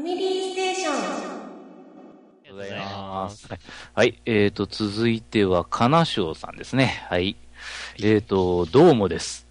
[0.00, 0.94] ファミリーステーション。
[0.94, 0.96] あ
[2.44, 3.48] りがとうございます。
[3.94, 7.04] はい、えーと、続いては、金賞さんですね。
[7.10, 7.36] はい。
[7.98, 9.46] えーと、どうもです。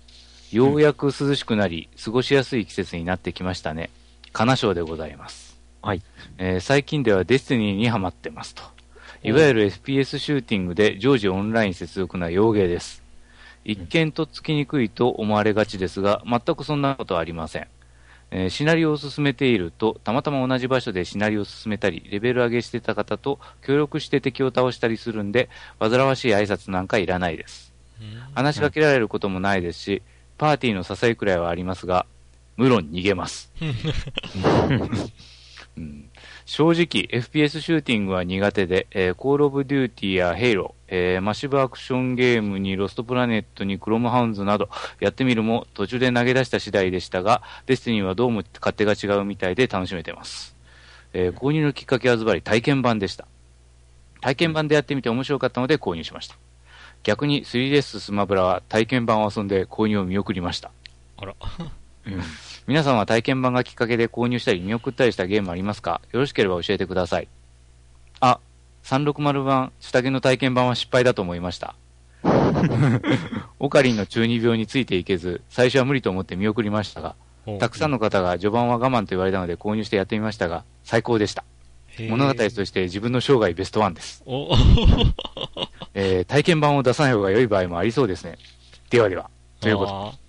[0.51, 3.91] ようやく涼しくなり、過ごしやすい季節になってきましたね。
[4.33, 5.59] 金賞でございます。
[5.83, 6.01] はい。
[6.39, 8.63] えー最近ではデスティニーにハマってますと。
[9.21, 13.03] いわゆる FPS シューティングで常時オンライン接続な洋芸です。
[13.65, 17.67] 一見とっつきにくいと思われがちですが、全くそんなことはありません。
[18.31, 27.73] えーシナリオを進めていると、たまたま同じ場所でシナリオを進めたり、レベル上げしてた方と協力して敵を倒したりするんで、煩わしい挨拶なんかいらないです。
[28.35, 30.01] 話しかけられることもないですし、
[30.37, 32.05] パーティーの支えくらいはありますが、
[32.55, 33.51] 無論逃げます。
[35.77, 36.09] うん
[36.49, 44.67] 正直、FPS シューティングは苦手で、えー、コールオブデューティーやヘイロー、えーマシブアクションゲームにロストプラネットにクロムハウンズなど
[44.99, 50.55] やってみるも途中で投げ出した次第でしたが、デスティニーはどうも勝手が違うみたいで楽しめてます。
[51.13, 53.27] えー購入のきっかけはズバリ体験版でした。
[54.21, 56.35] 体験版でやってみて面白かったので購入しました。
[57.03, 60.71] 逆に 3DS スマブラは体験版を遊んで購入を見送りました。
[61.17, 61.35] あら。
[62.69, 66.01] 皆さんは体験版がきっかけで購入したり見送ったりしたゲームありますか？
[66.11, 67.27] よろしければ教えてください。
[68.19, 68.39] あ、
[68.83, 71.73] 360版、下着の体験版は失敗だと思いました。
[73.57, 77.15] オカリンの中二病についていけず、最初は無理と思って見送りましたが、
[77.59, 81.43] たくさんの方が序盤は我慢と言われたので購入してやってみましたが、最高でした。
[82.07, 84.21] 物語として自分の生涯ベストワンです。
[84.27, 84.55] お
[85.95, 88.37] えー体験版を出さない方が良い場合もありそうですね。
[88.91, 89.31] ではでは。
[89.59, 90.28] ということで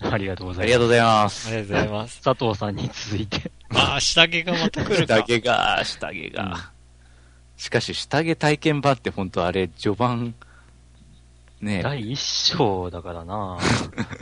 [0.00, 0.66] ありがとうございます。
[0.66, 1.48] ありがとうございます。
[1.48, 2.22] ありがとうございます。
[2.22, 3.50] 佐藤さんに続いて。
[3.70, 5.16] ああ、下着がまた来るか。
[5.16, 6.70] 下着が、下着が。
[7.56, 10.34] しかし、下着体験版って本当あれ、序盤、
[11.60, 13.58] ねえ、第一章だからな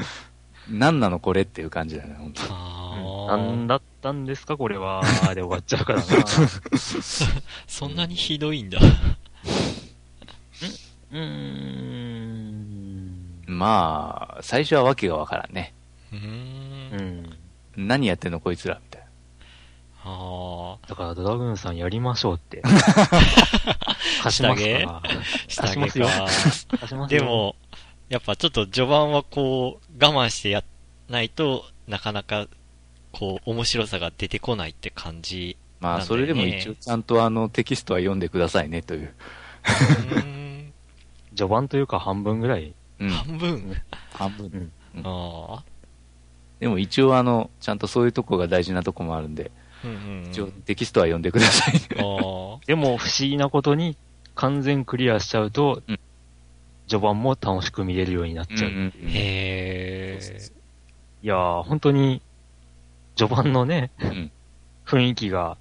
[0.71, 5.03] 何なのこれっていう感じだね、本当あ何だったんですかこれは。
[5.35, 6.05] で終わっちゃうからな
[7.67, 8.79] そんなにひどいんだ。
[11.11, 12.04] うーん。
[13.55, 15.73] まあ、最初はわけがわからんね。
[16.13, 16.19] うー。
[16.19, 17.39] うんん。
[17.89, 19.05] 何やってんのこいつら、みたいな。
[20.07, 22.61] あだからドラグーンさんやりましょうって。
[24.23, 24.69] 貸しますか？
[24.79, 25.03] ら。
[25.49, 26.25] 下貸しますよ着か。
[26.79, 27.57] 貸しますよで、も、
[28.11, 30.63] やっぱちょっと序盤はこう、我慢してや
[31.09, 32.49] ないとなかなか、
[33.13, 35.57] こう、面白さが出てこないって感じ。
[35.81, 39.15] まあ、それでも一応ちゃんとあの、テキストは読んでくださいね、という。
[39.65, 40.73] うーん。
[41.37, 42.75] 序盤というか半分ぐらい。
[43.05, 43.11] うん。
[43.11, 43.83] 半分。
[44.13, 44.73] 半分。
[44.97, 45.03] うん。
[45.05, 45.65] ああ。
[46.61, 49.51] でも一応あの、ちゃんとそういうとこが大事なとこもあるんで、
[49.85, 51.81] うんうん一応テキストは読んでくださいね。
[51.97, 52.55] うん。
[52.55, 53.97] あ でも不思議なことに
[54.35, 55.99] 完全クリアしちゃうと、うん
[56.87, 58.71] 序盤も楽しく見れるようになっちゃう。
[58.71, 58.93] うんうんあ。
[59.09, 60.51] へえ。
[61.23, 62.21] いやー、本当に、
[63.17, 64.31] 序盤のね、うん
[64.85, 65.57] 雰囲気が、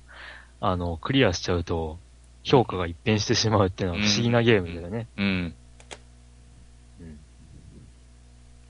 [0.60, 1.98] あの、クリアしちゃうと、
[2.44, 5.08] 評価が一変してしまうっていうのは不思議なゲームだよね。
[5.18, 5.26] うん。
[5.26, 5.56] うん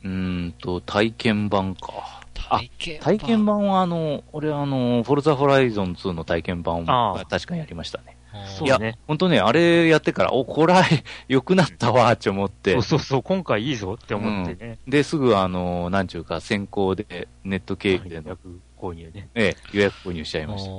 [0.03, 0.09] うー
[0.47, 2.21] んと、体験版か。
[2.49, 3.17] あ体験版。
[3.17, 8.17] 体験版はあの、俺あの、フォルザホライゾン2の体験版ああは確かにやりましたね。
[8.33, 8.97] いやそうね。
[9.07, 10.83] ほんとね、あれやってから、お、これは
[11.27, 12.83] 良くなったわ、って思ってそう。
[12.83, 14.79] そうそう、今回いいぞって思ってね。
[14.87, 19.29] で、すぐあの、なんちゅうか、先行で、ネット経由での、約購入ね。
[19.35, 20.71] ええ、予約購入しちゃいました。
[20.71, 20.73] う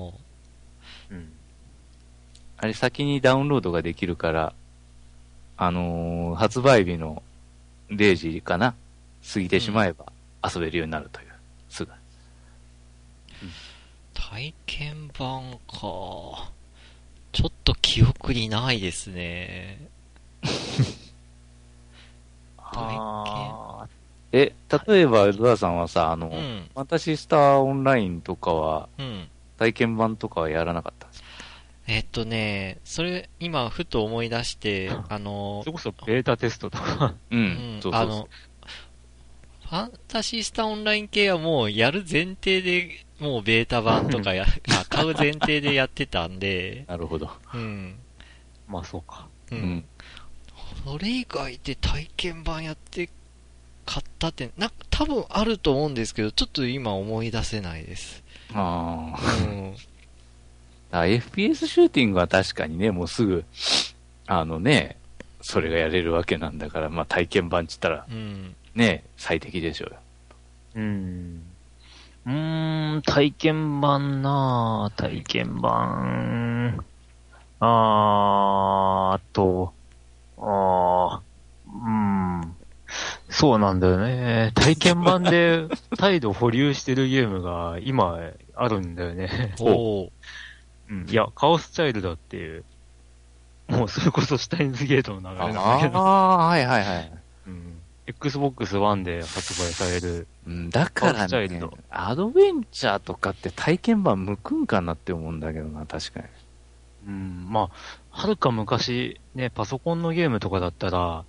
[1.14, 1.32] ん。
[2.56, 4.52] あれ先にダウンロードができるから、
[5.56, 7.22] あのー発売日の
[7.90, 8.74] 0時かな
[9.32, 10.12] 過ぎてしまえば
[10.44, 11.28] 遊べるようになるという。
[11.68, 11.90] すぐ。
[14.12, 16.50] 体験版か。
[17.32, 19.88] ちょっと記憶にないですね。
[22.58, 23.86] あ
[24.32, 24.52] え、
[24.86, 26.68] 例えば、ルアさんはさ、あの、うん。
[26.74, 29.28] ファンタシースターオンラインとかは、うん。
[29.58, 31.28] 体験版とかはやらなかったんですか？
[31.86, 37.14] えっとね、それ、今、ふと思い出して、あのーそれこそベータテストとか。
[37.30, 38.28] ううんん、そうそうそうあの。、
[39.74, 47.28] ファンタシースタオンライン系はもうやる前提で、もうベータ版とかや、あ買う前提でやってたんで、なるほど。
[47.52, 47.96] うん。
[48.68, 49.26] まあそうか。
[49.50, 49.84] うん。
[50.84, 53.10] それ以外で体験版やって
[53.84, 58.22] 買ったって、なんか多分あると思うんですけど、ちょっと今思い出せないです。
[58.52, 59.18] ああ。
[59.42, 59.74] うん。
[60.92, 63.44] FPS シューティングは確かにね、もうすぐ、
[64.28, 64.98] あのね、
[65.42, 68.54] それがやれるわけなんだから、まあ体験版っつったらうん。
[68.74, 70.00] ね、最適でしょうよ。
[70.76, 71.42] うん。
[72.26, 76.84] うーん、体験版なぁ、体験版。
[77.60, 79.72] あー、あと、
[80.38, 81.20] あー、
[81.86, 82.56] うん。
[83.30, 84.52] そうなんだよね。
[84.54, 85.66] 体験版で
[85.98, 88.18] 態度保留してるゲームが今
[88.56, 89.54] あるんだよね。
[89.60, 90.10] おー
[90.90, 91.08] うん。
[91.08, 92.64] いや、カオスチャイルドっていう、
[93.68, 97.23] もうそれこそシュタインズゲートの流れなんだけど、ああ、はいはいはい。
[98.06, 98.14] うん。
[98.14, 106.26] Xbox One で発売される、うんだからねアドベンチャーとかって体験版向くんかなって思うんだけどな、確かに。
[107.06, 107.70] うん、まあ、
[108.10, 111.24] はるか昔、ね、パソコンのゲームとかだったら。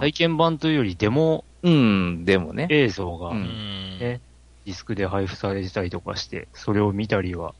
[0.00, 2.66] 体験版というよりデモうん、でもね。
[2.70, 7.54] 映像がううんディスクで配布されてたりとかして、それを見たりは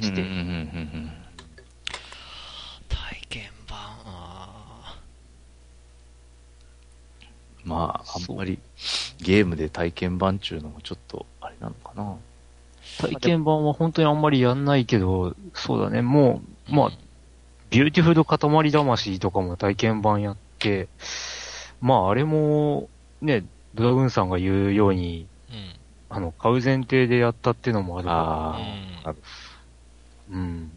[0.00, 1.10] して、うんうんうん
[2.88, 4.96] 体験版、あ
[7.20, 7.28] うん
[7.64, 8.58] まあ、あんまり
[9.18, 12.16] ゲームで体験版っていうのもちょっと、あれなのかな。
[12.98, 16.90] 体験版は本当にあんまりやんないけど、そうだね、もーう、まあ、
[17.70, 18.38] ビューティフル塊
[18.70, 20.88] 魂とかも体験版やって、
[21.80, 22.88] まああれも、
[23.20, 23.44] ね、
[23.74, 25.74] ドラグーンさんが言うように、うん。
[26.10, 28.58] あの、買う前提でやったっていうのもあるあ
[29.04, 29.14] うんあ、
[30.30, 30.70] うん。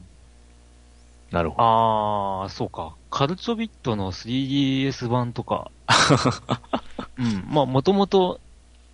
[1.32, 1.64] なるほど。
[1.64, 2.96] あー、そうか。
[3.12, 5.72] カルチョビットの 3DS 版とか。
[7.18, 7.46] うん。
[7.50, 8.40] まあ、もともと、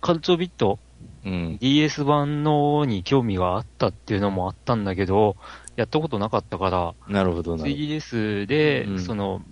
[0.00, 0.78] カルチョビット？
[1.24, 1.58] うん。
[1.60, 5.36] DS 版のに興味があったっていうのもあったんだけど、
[5.76, 7.82] やったことなかったから、なるほど、なるほど。
[7.82, 9.42] 3DS で、うんその、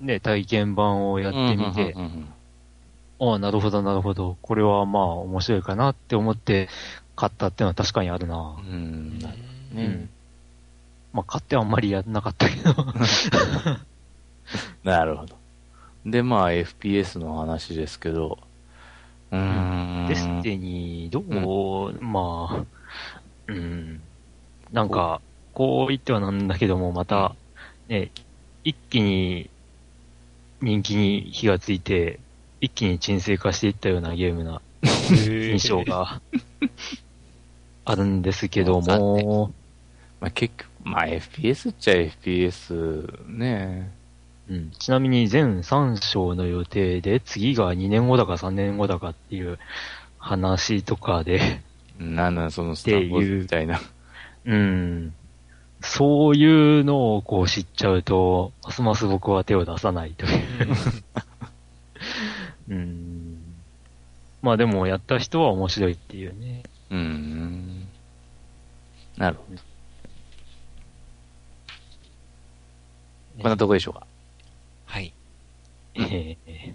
[0.00, 1.94] ね、体験版をやってみて
[3.18, 4.36] ああ、なるほど、なるほど。
[4.42, 6.68] これはまあ面白いかなって思って
[7.14, 8.56] 買ったっていうのは確かにあるな。
[8.58, 9.18] うん。
[9.72, 10.10] うねん。
[11.12, 12.74] まあ買ってはあんまりやんなかったけど。
[14.84, 15.36] なるほど。
[16.06, 18.38] で、まあ、FPS の話ですけど、
[19.32, 20.06] うーん。
[20.08, 22.64] デスティニー、どう、まあ、
[23.48, 24.00] うん。
[24.72, 25.20] なんか、
[25.52, 27.34] こう言ってはなんだけども、また、
[27.88, 28.10] ね、
[28.62, 29.50] 一気に
[30.60, 32.18] 人気に火がついて、
[32.60, 34.62] 一気に沈静化していったようなゲームな
[34.92, 36.20] 印象が
[37.84, 39.52] あるんですけども、
[40.20, 43.95] まあ、結局、まあ、FPS っちゃ FPS ね。
[44.48, 49.58] うん、ちなみに全3章の予定で、次が2年後だか3年後だかっていう
[50.18, 51.62] 話とかで、
[51.98, 53.80] なんなん、そのスター・ウォーズみたいな。
[54.44, 55.14] うん。
[55.80, 60.68] そういうのをこう知っちゃうと、ますます僕は手を出さないという。
[62.70, 63.38] うん。
[64.42, 66.62] まあでもやった人は面白いっていうね。
[66.90, 67.88] うーん。
[69.16, 69.60] なるほど。
[73.42, 74.06] こんなとこでしょうか？
[75.96, 76.12] はい。
[76.12, 76.74] ええ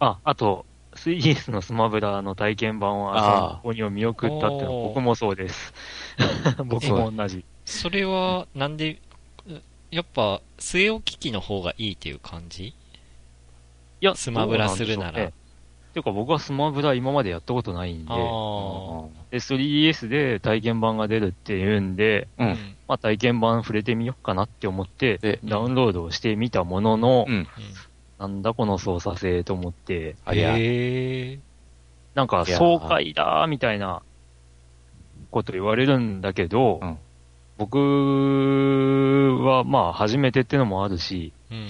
[0.00, 5.72] あ、あと、3DS のスマブラの体験版をああ朝ここにを見送ったっての僕もそうです。
[6.64, 7.44] 僕も同じ。
[7.64, 9.00] それは、なんで、
[9.90, 12.66] やっぱ、据え置き機の方がいいっていう感じ？
[12.66, 12.74] い
[14.00, 15.32] や、スマブラするなら
[15.94, 18.10] ていうか僕はスマブラ今までやったことないんで。
[19.30, 22.44] で 3DS で体験版が出るっていうんで、う。
[22.44, 22.56] うんん。
[22.88, 27.46] まあ体験版触れてみようかなって思ってで、ダウンロードをしてみたものの、うん。
[28.18, 30.56] なんだこの操作性と思って、ありゃ。
[30.56, 31.38] へえ。
[32.14, 34.02] なんか爽快だーみたいな
[35.30, 36.98] こと言われるんだけど、うん
[37.56, 37.78] 僕
[39.44, 41.68] はまあ初めてってのもあるし、うん。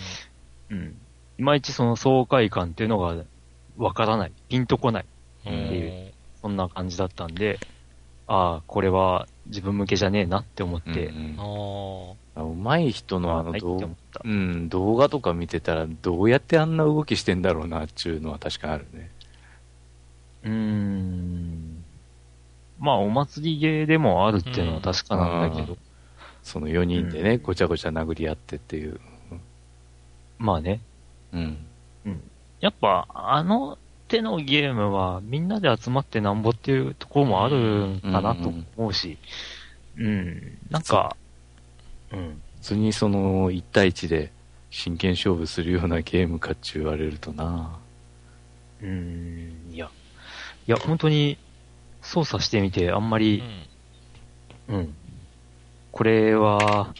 [0.70, 0.96] うん。
[1.38, 3.22] いまいちその爽快感っていうのが
[3.76, 4.32] わからない。
[4.48, 5.06] ピンとこない。
[5.46, 5.78] うんい
[6.08, 7.58] うそんな感じだったんで、
[8.26, 11.36] ああ、これは自分向けじゃねえなって思って、うん
[12.36, 13.80] あうん、うまい人のあの動。
[14.24, 19.10] うん、動画とか見てたら、どうやってあんな動きしてんだろうなっていうのは確かにあるね。
[20.44, 21.84] うーん。
[22.78, 25.78] まあ、お祭りゲーでもあるっていうのは確かなんだけど、
[26.42, 29.00] その4人でね、ごちゃごちゃ殴り合ってっていう。
[30.38, 30.80] まあね。
[31.32, 31.56] うん。
[32.64, 33.76] やっぱ、あの
[34.08, 39.18] 手のゲームはみんなで集まってなんぼっていうところもあるかなと思うし、
[39.98, 41.14] うん、なんか、
[42.10, 44.32] うん、普通にその1対1で
[44.70, 47.78] 真剣勝負するようなゲームかって言われるとな。
[48.82, 49.90] うん、いや、
[50.66, 51.36] いや、本当に
[52.00, 53.18] 操作してみてあんまあ。
[53.18, 53.42] うり、
[54.70, 54.74] ん。
[54.74, 54.94] うん、
[55.92, 56.94] これは、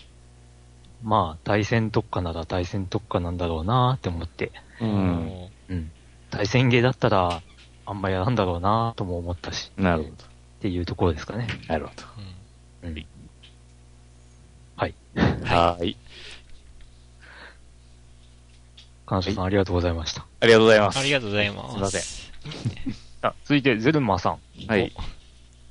[1.03, 4.53] まあ、対戦特化なら対戦特化なんだろうなって思って、
[4.83, 4.85] う。
[4.85, 5.91] うんうん、
[6.31, 7.43] 対戦ゲーだったら、
[7.87, 10.13] あんまやらんだろうなとも思ったし、なるほっ
[10.61, 11.47] ていうところですかね。
[11.69, 11.73] ど。
[11.73, 12.03] なるほど。
[12.85, 13.07] うん。
[14.77, 14.95] はい。
[15.45, 15.97] はーい。
[19.07, 20.27] 彼女さん、ありがとうございました。
[20.41, 20.99] ありがとうございます。
[20.99, 21.73] ありがとうございます。
[21.75, 24.39] すいません あ続いて、ゼルマさん。
[24.67, 24.93] はい。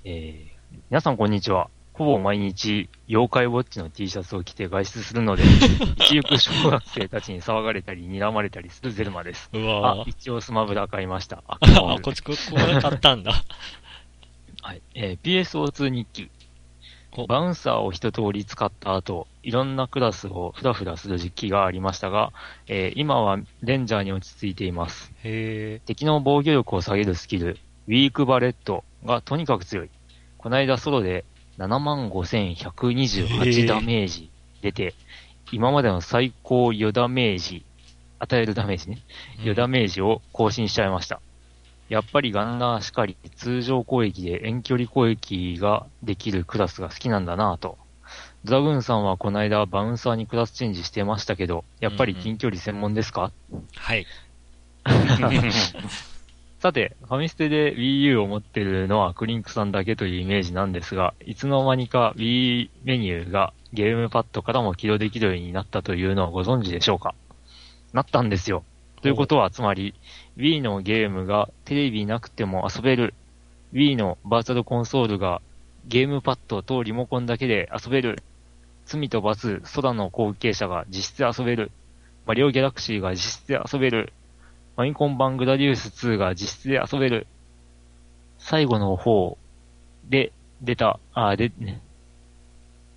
[0.06, 1.70] えー、皆さんこんにちは。
[1.94, 5.44] ほぼ毎日、妖怪ウォッチの T シャツを着て外出するので、
[5.98, 9.52] 一行く小学生たちに騒がれたり、睨まれたりするゼルマです。
[9.54, 11.44] うあわ、一応スマブラ買いました。
[11.48, 13.34] あ、あ、こっちこ、ここで買ったんだ。
[14.64, 14.82] はい。
[14.96, 16.30] えー PSO2 日記
[17.16, 17.28] お。
[17.28, 22.32] バウンサーを一通り使った後、いろんなクラスをフラフラする時期がありましたが、
[22.66, 25.14] えー今はレンジャーに落ち着いています。
[25.24, 29.90] へ敵の防御力を下げるスキル、ウィークバレットがとにかく強い。
[30.40, 31.24] こないだソロで
[31.58, 34.30] 75,128ダメージ
[34.62, 34.96] 出て、
[35.52, 37.66] 今までの最高余ダメージ、
[38.20, 39.00] 与えるダメージね。
[39.40, 39.42] え。
[39.42, 41.22] 余ダメージを更新しちゃいました。
[41.90, 47.78] やっぱりガンナーしかり、通常攻撃で遠距離攻撃ができるクラスが好きなんだなぁと。
[48.46, 53.32] ザグーンさんはこの間バウンサーにクラスチェンジしてましたけど、やっぱり近距離専門ですか、
[53.76, 54.06] はい。
[56.64, 67.16] さて、ファミステで Wii U を持ってるのはクリンクさんだけというイメージなんですが、いつの間にか Wii メニューがゲームパッドからも起動できるようになったというのをご存知でしょうか？
[67.92, 68.64] なったんですよ。
[69.02, 69.94] ということは、つまり、
[70.38, 73.14] Wii のゲームがテレビなくても遊べる。
[73.74, 75.42] Wii のバーチャルコンソールが
[75.90, 78.24] ゲームパッドとリモコンだけで遊べる。
[78.86, 81.72] 罪と罰、空の後継者が実質遊べる。
[82.26, 84.14] マリオギャラクシーが実質遊べる。
[84.76, 87.28] ファミコン版グラディウス2が実質で遊べる。
[88.40, 89.38] 最後の方
[90.10, 91.82] で出た、あ、で、ね。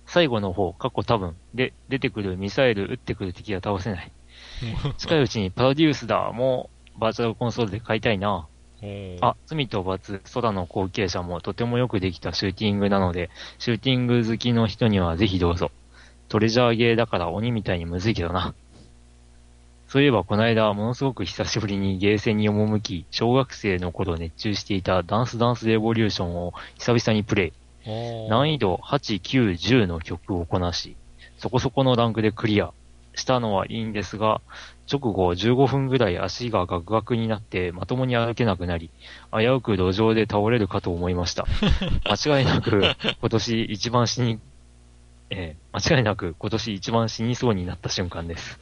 [0.05, 4.11] 最後の方、過去多分で出てくるミサイル撃ってくる敵は倒せない。
[4.97, 8.47] 近いうちにパラディウスだ、もうバーチャルコンソールで買いたいな。
[8.81, 13.29] おあ、罪と罰、空の後継者もとてもよくできたシューティングなので、
[13.59, 15.71] シューティング好きの人にはぜひどうぞ。
[16.29, 18.53] トレジャーゲーだから鬼みたいにむずいけどな。
[19.87, 27.53] そういえばこの間、ものすごく久しぶりにゲーセンに赴き、小学生の頃熱中していたダンスダンスレボリューションを久々にプレイ。
[27.89, 30.97] お難易度8、9、10の曲をこなし、
[31.37, 32.73] そこそこのランクでクリア
[33.15, 34.41] したのはいいんですが、
[34.91, 38.89] 直後15分ぐらい足がガクガクになってまともに歩けなくなり、
[39.31, 41.45] 危うく路上で倒れるかと思いました。
[42.03, 44.39] 間違いなく今年一番死に、
[45.29, 48.59] えー間違いなく今年一番死にそうになった瞬間です。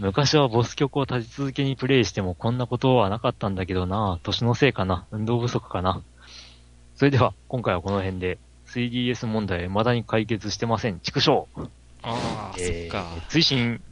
[0.00, 4.18] 昔はボス曲を立ち続けにプレイしてもこんなことはなかったんだけどな。
[4.22, 5.06] 年のせいかな。
[5.10, 6.02] 運動不足かな。
[6.96, 8.38] それでは、今回はこの辺で、
[8.68, 11.00] 3DS 問題は未だに解決してません。
[11.00, 11.46] 畜生。
[12.02, 13.10] ああ、えーそっか。
[13.28, 13.82] 追伸、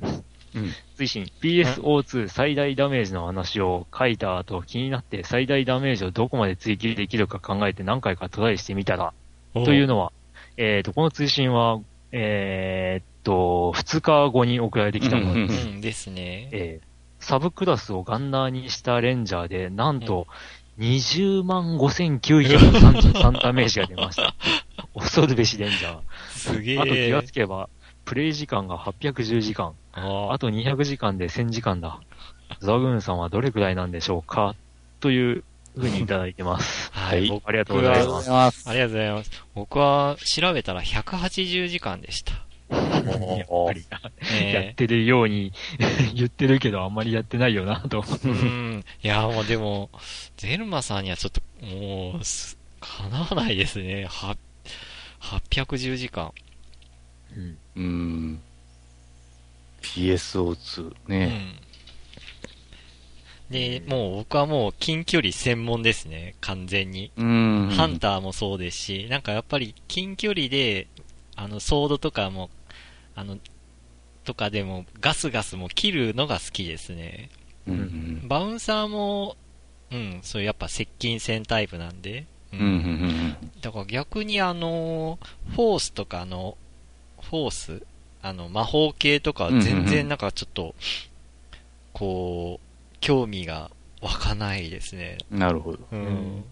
[0.54, 0.72] うん。
[0.96, 9.12] 追伸、PSO2 最大ダメージの話を書いた後、気になって最大ダメージをどこまで追求できるか考えて何回かトライしてみたら、
[9.52, 10.12] というのは、
[10.56, 11.80] えっ、と、この追伸は、
[12.12, 15.68] えーっと、2日後に送られてきたものうんです。
[15.68, 16.48] うんですね。
[16.52, 16.88] えー
[17.20, 20.28] サブクラスをガンナーにしたレンジャーで、なんと、
[20.78, 24.34] 20万5933ダメージが出ました。
[24.94, 26.00] 恐るべしレンジャー。
[26.30, 27.32] すげあと気えがつ。
[27.32, 27.68] けば、
[28.04, 29.74] プレイ時間が810時間。
[29.92, 32.00] ああと200時間で1000時間だ。
[32.60, 34.54] ザグーンさんはどれくらいなんでしょうか？
[35.00, 35.44] という
[35.78, 36.90] ふうにいただいてます。
[36.92, 38.68] はいありがとうございます。
[38.68, 39.30] ありがとうございます。
[39.54, 42.32] 僕は調べたら180時間でした。
[42.70, 43.86] やっぱり、
[44.52, 45.52] やえってるように
[46.14, 48.04] 言ってるけど、あんまりやってないよな、と。
[48.24, 48.84] えうん。
[49.02, 49.90] いや、もうでも、
[50.36, 54.06] ゼルマさんにはちょっと、もう、す叶わないですね。
[54.06, 54.36] は、
[55.20, 56.32] 810時間。
[57.36, 58.40] うんうん。
[59.82, 61.26] PSO2 ね。
[61.26, 61.67] うん。
[63.50, 66.34] で、もう僕はもう近距離専門ですね。
[66.40, 67.10] 完全に。
[67.16, 67.68] うん。
[67.70, 70.86] ハンターもそうですし、なんかやっぱり近距離で、
[71.36, 72.50] あの、ソードとかも、
[73.14, 73.38] あの、
[74.24, 77.30] とかでもガスガスも切るのが好きですね。
[77.66, 79.36] うんうんバウンサーも、
[79.90, 82.26] うん、そういうやっぱ接近戦タイプなんで。
[82.52, 83.36] ううん。
[83.62, 85.18] だから逆にあの、
[85.50, 86.58] フォースとかの、
[87.22, 87.82] フォース
[88.22, 90.74] あの、魔法系とかは全然なんかちょっと、
[91.92, 92.67] こう、
[93.00, 95.18] 興味が湧かないですね。
[95.30, 95.38] うん。
[95.38, 95.78] なるほど。
[95.92, 96.44] うん。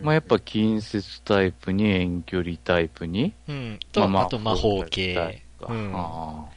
[0.00, 3.32] まあやっぱ近接タイプに遠距離タイプに？
[3.48, 3.78] うん。
[3.92, 5.42] と、まあと魔法系。
[5.60, 6.56] うんああ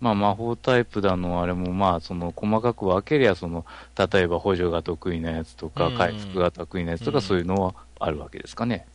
[0.00, 8.86] まあ魔法タイプだのあれもまあその細かく分けりゃその例えば補助が得意なやつとかうん回復が得意なやつとうんかそういうのはあるわけですかね。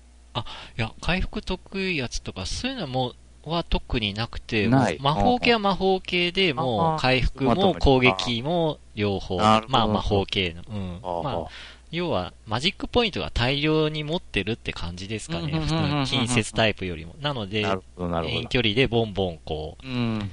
[0.78, 3.14] いや、回復得意やつとか、そういうのも、
[3.46, 10.64] は特になくて、魔法系は魔法系で、もあう回復も攻撃も両方、まあ魔法系の。
[10.70, 11.24] うん。
[11.24, 11.46] まあ、
[11.92, 15.52] 要は、マジックポイントが大量に持ってるって感じですかね。
[15.52, 17.16] 普通の近接タイプよりも。
[17.22, 18.48] なので遠ど。
[18.50, 20.32] 距離でボンボンこう、うん。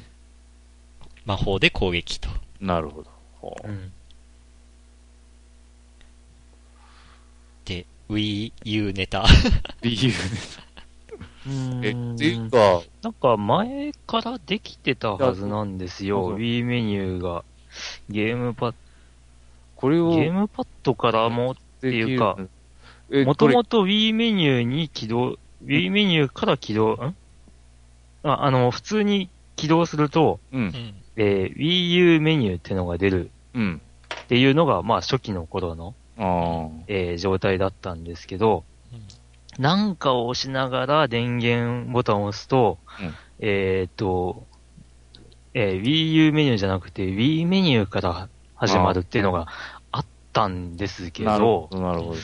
[1.27, 2.31] 魔法で攻撃と。
[2.61, 3.11] なるほど。
[3.41, 3.93] ほううん
[7.65, 9.25] で、Wii U ネタ。
[9.83, 10.70] 理由え、う
[11.49, 16.37] んっていうか、なんか前からできてたはずなんですよ。
[16.39, 17.45] Wii メニューが。
[18.09, 18.75] ゲームパッ
[19.77, 22.37] これをゲームパッドからも、ていうか
[23.11, 27.17] えもともと Wii メニューに起動、Wii メニューから起動、ん？
[28.23, 30.59] ああの、普通に起動すると、う。
[30.59, 30.95] うんん。
[31.17, 33.81] えー Wii U メニューっていうのが出るうん。
[34.15, 38.70] っていうのが、まあ初期の頃の、あえー状態だったんですけど、うん
[39.59, 44.47] なんかを押しながら電源ボタンを押すと、うんえーっと、
[45.55, 49.49] えー Wii U メニューじゃなくて Wii メニューから始まるっていうのが
[49.91, 51.11] あったんですあ。
[51.11, 52.17] けなるほど、ど、なるほど。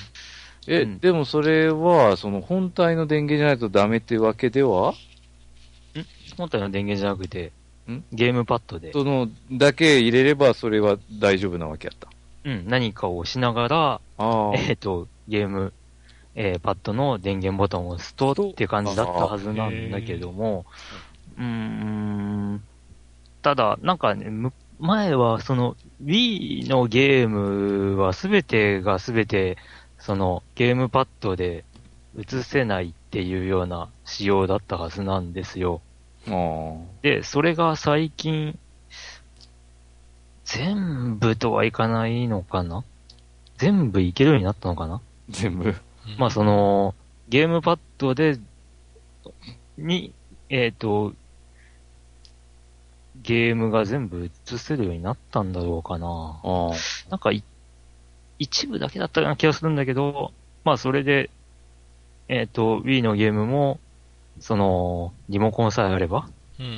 [0.68, 4.94] え、うんでもそれは、その本体の電源じゃないとダメってわけでは？
[6.36, 7.52] 本体の電源じゃなくて
[7.90, 12.08] ん、ゲームパッドで、その、だけ入れればそれは大丈夫なわけやった。
[12.44, 14.00] うん、何かを押しながら。
[14.18, 15.72] えーっと、ゲーム、
[16.38, 20.66] えーパッドの電源ボタンを押すとっていう感じだったはずなんだけども、
[21.38, 22.62] うーん、
[23.42, 29.56] ただ、なんかね、む前はその Wii のゲームはすべてがすべて、
[29.98, 31.64] そのゲームパッドで
[32.18, 35.80] 映せないっていうような仕様だったはずなんですよ。
[36.28, 38.58] あで、それが最近、
[40.44, 42.84] 全部とはいかないのかな？
[43.56, 45.00] 全部いけるようになったのかな？
[45.30, 45.74] 全部。
[46.18, 46.94] まあその、
[47.28, 48.38] ゲームパッドで、
[49.76, 50.12] に、
[50.48, 51.12] えっ、と、
[53.22, 56.40] ゲームが全部映せるようになったんだろうかな。
[57.10, 57.42] なんかい、
[58.38, 60.32] 一部だけだったような気がするんだけど、
[60.64, 61.30] まあそれで、
[62.28, 63.80] えっ、と、Wii のゲームも、
[64.40, 66.72] その、リモコンさえあればうんうん。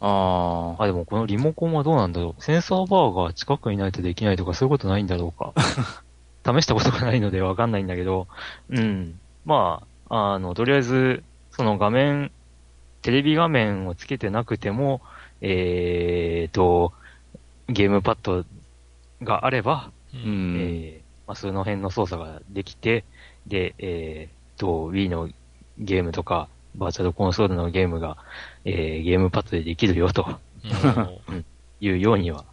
[0.00, 0.82] ああ。
[0.82, 2.42] あ、でもこのリモコンはどうなんだろう。
[2.42, 5.52] センサーバーが近くにないとできないとかそういうことないんだろうか。
[6.52, 8.26] 試したことがないのでわかんないんだけど、
[8.70, 9.18] うん。
[9.44, 12.30] まあ、あの、とりあえず、その画面、
[13.02, 15.00] テレビ画面をつけてなくても、
[15.40, 16.92] えーと、
[17.68, 18.44] ゲームパッド
[19.22, 20.16] があれば、う。
[20.16, 20.56] うんん。
[20.60, 23.04] えーまあ、その辺の操作ができて、
[23.46, 25.28] で、えーと、Wii の
[25.78, 28.16] ゲームとか、バーチャルコンソールのゲームが、
[28.64, 30.38] えーゲームパッドでできるよと。
[31.28, 31.44] うん
[31.80, 32.44] いうようには、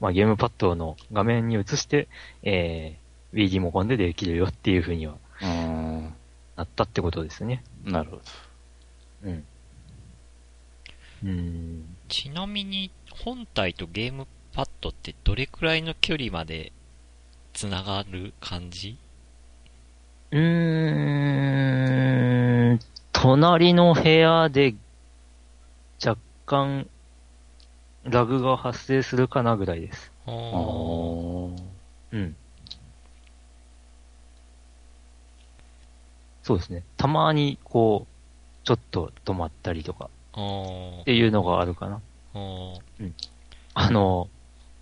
[0.00, 2.08] まあ、ゲームパッドの画面に映して、
[2.42, 6.14] えー、Wii リモコンでできるよっていうふうにはうん。
[6.56, 7.62] なったってことですね。
[7.84, 8.22] なるほど。
[9.24, 9.44] うん。
[11.24, 11.96] うん。
[12.08, 16.72] ちなみに、本体とゲームパッドってどれくらいの距離まで
[17.52, 18.96] 繋がる感じ？
[20.30, 21.18] うー
[22.74, 22.78] ん、
[23.12, 24.74] 隣の部屋で
[26.04, 26.86] 若干
[28.04, 30.12] ラグが発生するかなぐらいです。
[30.26, 30.36] あああ。
[32.12, 32.36] うん。
[36.48, 36.82] そうですね。
[36.96, 42.00] たまにこう、ちょっと止まったりとかっていうのがあるかな。
[42.32, 43.12] あー。
[43.74, 44.30] あの、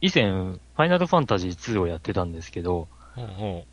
[0.00, 3.64] 以前、ファイナルファンタジー2をやってたんですけど、ほうほ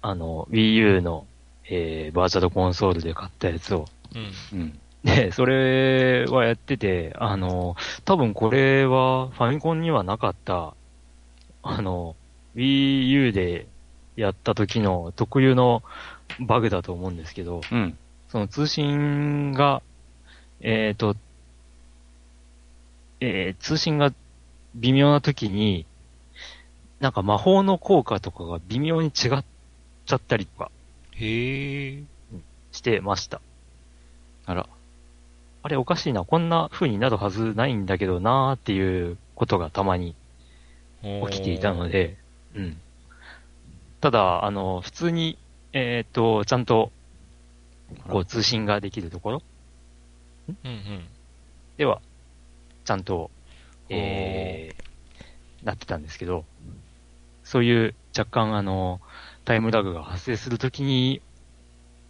[0.00, 1.26] あの、Wii U の、
[1.68, 3.86] えー、バーチャルコンソールで買ったやつを。
[4.14, 4.18] う。
[4.54, 4.60] うん。
[4.60, 4.78] うん。
[5.02, 10.74] で、それはやってて、あの、多分これはファミコンにはなかった、
[11.64, 12.14] あの、
[12.54, 13.66] Wii U で
[14.14, 15.82] やった時の特有の
[16.40, 17.96] バグだと思うんですけど、うん。
[18.28, 19.82] その通信が、
[20.60, 21.16] えっ、と、
[23.20, 24.12] えー通信が
[24.74, 25.86] 微妙な時に、
[27.00, 29.12] なんか魔法の効果とかが微妙に違っ
[30.06, 30.70] ちゃったりとか
[31.12, 32.02] へえ。
[32.72, 33.40] してました。
[34.46, 34.68] あら。
[35.62, 40.14] あれおかしいな、こんな風になるはずないんだけどなーっていうことがたまに
[41.02, 42.16] 起きていたので、
[42.54, 42.80] うん。
[44.00, 45.36] ただ、あの、普通に、
[45.72, 46.92] えっ、と、ちゃんと、
[48.08, 49.42] こう通信ができるところ？
[50.48, 51.06] うんうん。
[51.76, 52.00] では、
[52.84, 53.30] ちゃんと、
[53.88, 56.44] えー、なってたんですけど、
[57.44, 59.00] そういう若干あの、
[59.44, 61.22] タイムラグが発生するときに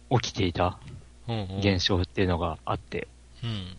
[0.09, 0.79] 起きていた
[1.27, 1.59] うんうん。
[1.59, 3.07] 現象っていうのがあって、
[3.43, 3.77] うん。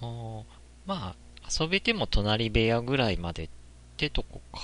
[0.00, 0.44] ああ。
[0.86, 1.16] まあ、
[1.60, 3.48] 遊べても隣部屋ぐらいまでっ
[3.96, 4.60] てとこか。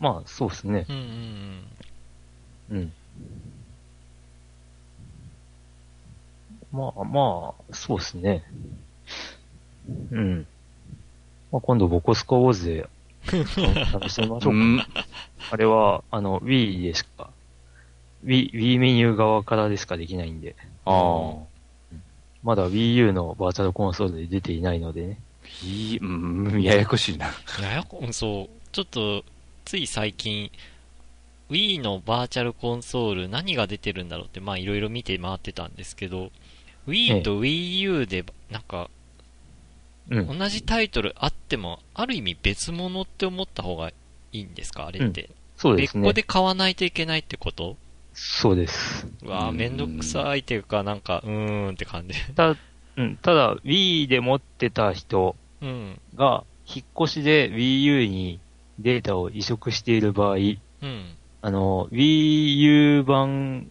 [0.00, 0.86] まあそうですね。
[0.88, 1.62] うんうんうん。
[6.72, 8.44] まあまあ、そうですね。
[10.12, 10.46] うん。
[11.50, 12.88] まあ今度ボコスコウォーズで
[13.26, 14.50] 試してみましょうか。
[14.50, 14.80] うん。
[15.50, 17.30] あれは、あの、Wii でしか、
[18.24, 20.54] Wii、Wii メニュー側からでしかできないんで、
[20.84, 21.96] ああ。
[22.42, 25.18] まだ Wii U のバーチャルコンソールで出ていないのでね。
[25.64, 27.28] いい、うん、ややこしいな。
[27.58, 27.64] うん。
[27.64, 28.48] ややこ、うんそう。
[28.72, 29.24] ちょっと、
[29.64, 30.50] つい最近、
[31.50, 36.30] Wii のバーチャルコンソール何が出てるんだろうって、まあいろいろ見て回ってたんですけど、
[36.86, 38.88] Wii と Wii U で、なんか、
[40.08, 40.38] うん。
[40.38, 43.94] 同じタイトルあっても、ある意味別物って思った方がい
[44.32, 44.86] いんですか？
[44.86, 45.22] あれって。
[45.22, 46.12] 別個そうですね。
[46.12, 47.76] で買わないといけないってこと？
[48.12, 49.06] そうです。
[49.22, 52.14] うわぁ、うんめんどくさいっていうか、なんか、うーんって感じ。
[52.34, 52.56] た、
[52.96, 56.00] うん、ただ、Wii で持ってた人うん。
[56.14, 58.40] が、引っ越しで Wii U に
[58.78, 60.56] データを移植している場合、うん。
[61.42, 63.66] あの、Wii U 版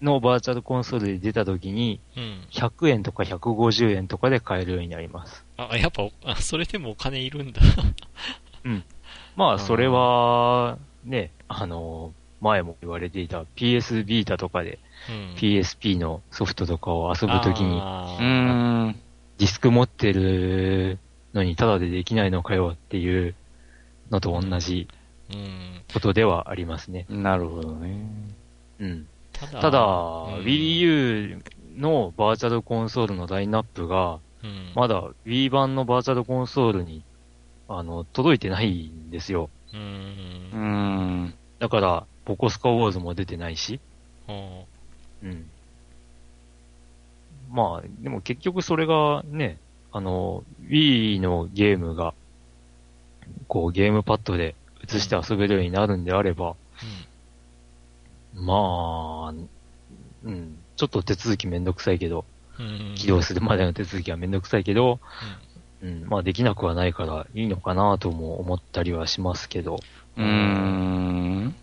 [0.00, 2.44] のバーチャルコンソールで出た時に、うん。
[2.50, 5.44] 100円とか150円とかで買えるようになります。
[5.56, 7.60] あ、やっぱお、あ、それでもお金いるんだ。
[9.36, 15.34] まあ、それは、ね、あの、前も言われていた PS ビータとかでうん。
[15.36, 19.00] PSP のソフトとかを遊ぶときに、うあーーん。
[19.38, 20.98] ディスク持ってる
[21.34, 23.34] のにタダでできないのかよっていう
[24.10, 25.03] のと同じうん。
[25.92, 27.06] ことではありますね。
[27.08, 28.06] なるほどね。
[28.80, 29.06] うん。
[29.32, 31.42] ただ、Wii U
[31.76, 34.72] のバーチャルコンソールのラインナップが、うん。
[34.74, 37.02] まだ Wii 版のバーチャルコンソールに、
[37.68, 39.50] あの、届いてないんですよ。
[39.72, 39.76] う。
[39.76, 41.34] うん。
[41.58, 43.80] だから、ボコスカウォーズも出てないし、
[44.26, 44.66] ほ
[45.22, 45.50] うん。
[47.50, 49.58] まあ、でも結局それがね、
[49.92, 52.14] あの、Wii のゲームが、
[53.48, 56.54] こうゲームパッドで映して遊べるようになるんであれば、う
[58.34, 59.34] まあ、
[60.24, 62.24] うん、ちょっと手続きめんどくさいけど、
[62.58, 62.66] うん。
[62.66, 62.94] うん。
[62.94, 65.00] 起動するまでの手続きはめんどくさいけど、
[65.82, 69.80] うん、まあできなくはないからいいのかなとも思ったりはしますけど、
[70.16, 71.54] うーん。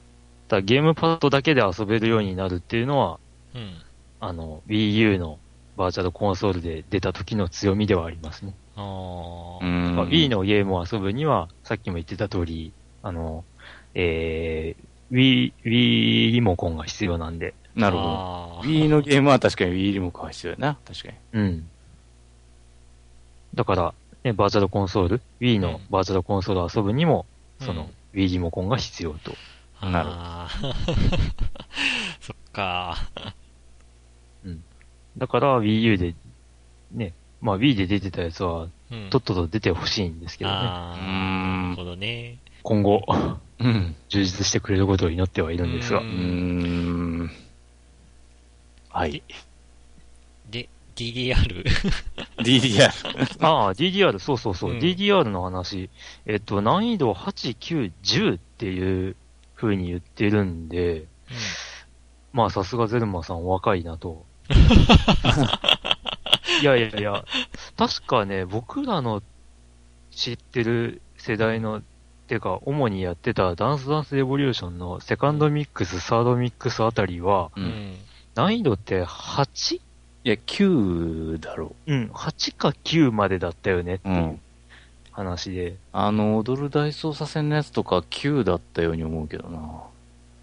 [0.48, 3.20] ただゲームパッドだけで遊べるようになるっていうのは、
[3.56, 3.74] うん。
[4.20, 5.40] あの、Wii U の
[5.78, 8.54] バーチャルコンソールで出た時の強みではありますね。
[8.76, 12.74] ああ Wii のゲームを遊ぶには、さっきも言ってた通り、
[13.04, 13.44] あの、
[13.94, 18.04] えー、Wii、Wii リモコンが必要なんで、なるほ
[18.64, 18.70] ど。
[18.70, 20.78] Wii のゲームは確かに Wii リモコンが必要やな。
[20.86, 21.16] 確かに。
[21.34, 21.70] うん。
[23.56, 27.26] だから、ね、バーチャルコンソール、Wii のバーチャルコンソールを遊ぶにも、
[27.60, 29.34] うんその、Wii リモコンが必要と。
[29.82, 30.74] なるほど
[32.22, 32.98] そっか。
[35.18, 36.16] だから Wii U で、
[36.92, 39.10] ね、まあ Wii で出てたやつは、うん。
[39.10, 40.56] とっとと出てほしいんですけどね。
[40.58, 42.38] ああ、んなるほどね。
[42.64, 43.04] 今後、
[43.60, 43.96] うん。
[44.10, 46.04] 充実してくれることを祈ってはいるんですがう。
[46.04, 47.32] ん。
[48.90, 49.24] はい。
[50.50, 51.64] で、DDR?
[52.38, 52.92] DDR。
[53.46, 55.90] ああ、DDR、そうそうそう、うん DDR の話。
[56.26, 59.16] えっと、難易度8、9、10っていう
[59.56, 61.06] 風に言ってるんで、
[62.34, 64.26] まあさすがゼルマさんお若いなと。
[66.62, 67.26] いやいやいや、
[67.78, 69.24] 確かね、僕らの
[70.12, 71.82] 知ってる世代の、
[72.32, 77.60] てか、主にやってたダンスダンスレボリューションのセカンドミックス、サードミックスあたりは、う。
[77.60, 77.94] うんん。
[78.36, 79.76] 難易度って 8?
[79.76, 79.82] い
[80.24, 84.12] や、9だろうん、8か9までだったよねってう。
[84.14, 84.16] う。
[84.16, 84.40] いうん
[85.12, 85.76] 話で。
[85.92, 89.84] あの、踊る大捜査線のやつとか9だったように思うけどな。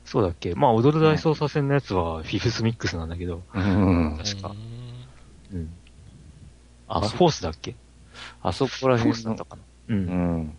[0.04, 0.54] そうだっけ？
[0.54, 3.40] まあ、踊る大捜査線のやつはフィフスミックスなんだけど。
[3.54, 4.18] うん。
[4.22, 4.54] 確か
[5.52, 5.70] うんうん。
[6.86, 7.74] ああ、フォースだっけ？
[8.42, 9.94] あそこらフォー辺のスだった、かなう。
[9.94, 10.06] うん
[10.42, 10.48] ん。
[10.50, 10.57] あそ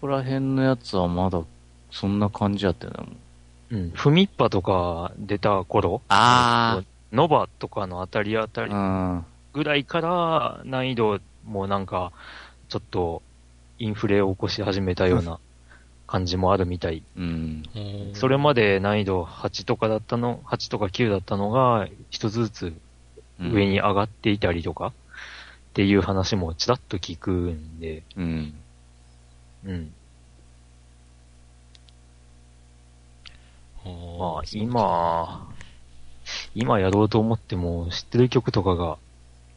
[0.00, 1.42] こら辺のやつはまだ、
[1.90, 3.08] そんな感じやったよな、も
[3.70, 3.90] ううん。
[3.90, 6.02] フミッパとか出た頃？
[6.08, 6.82] あ
[7.12, 9.24] ノバとかのあたりあたりうん。
[9.52, 12.12] ぐらいから難易度もなんか、
[12.68, 13.22] ちょっと
[13.78, 15.38] インフレを起こし始めたような
[16.06, 17.02] 感じもあるみたい。
[17.16, 17.62] うん。
[17.74, 22.72] うんそれまで難易度8とかだったの、8とか9だったのが、一つずつ
[23.40, 24.92] 上に上がっていたりとか、っ
[25.74, 28.54] ていう話もちらっと聞くんで、うん。
[29.66, 29.92] うん。
[33.76, 35.48] ほまあー、今、
[36.54, 38.98] 今やろうと思っても知ってる曲とかが、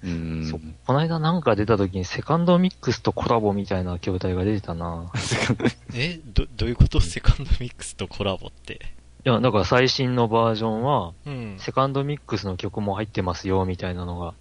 [0.03, 0.45] うん。
[0.49, 5.11] そこの間なんか出た時にセカンドミックスとコラボみたいな筐体が出てたな。
[5.93, 7.01] え、ど、どういうこと？
[7.01, 8.93] セカンドミックスとコラボって？
[9.25, 11.55] いや、だから最新のバージョンは、うん。
[11.59, 14.33] セカンドミックスの曲も入ってますよ、みたいなのが。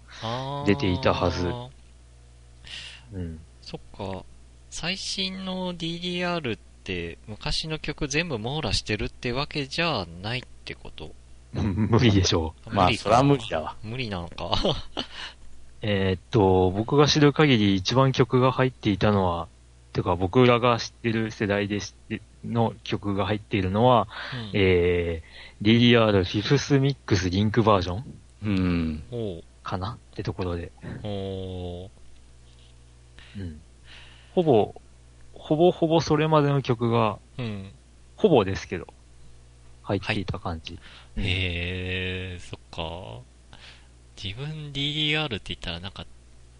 [0.65, 1.47] 出ていたはず
[3.13, 3.39] うん。
[3.61, 4.23] そっか。
[4.69, 11.11] 最新の DDR って昔の曲全部網羅してるってわけじゃないってこと？
[11.53, 12.73] 無理でしょう。
[12.73, 13.75] まあ、そら無理だわ。
[13.83, 14.51] 無理なのか？
[15.81, 19.47] えーっと、僕が知る限り一番曲が入っていたのは、
[19.93, 28.03] てか僕らが知ってる世代で知っての曲が入っているのは、うんえー、DDR フィフスミックスリンクバージョン？
[28.43, 29.43] うん。
[29.63, 29.93] かな？
[30.11, 30.71] ってところで。
[31.03, 31.89] おー
[33.37, 33.61] うん。
[34.41, 34.75] ほぼ、
[35.33, 37.71] ほぼほぼそれまでの曲が、うん。
[38.15, 38.87] ほぼですけど、
[39.83, 40.79] 入っていた感じ。
[41.17, 43.21] うんへえ、そっか。
[44.21, 46.05] 自分 DDR って言ったらなんか、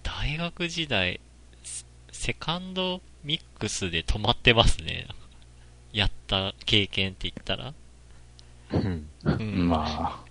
[0.04, 1.20] 大学時代、
[1.64, 5.08] セセカンドミックスで止まってますね。
[6.06, 7.74] った経験って言ったら。
[8.72, 9.10] うん。
[9.24, 9.68] うん。
[9.68, 10.24] ま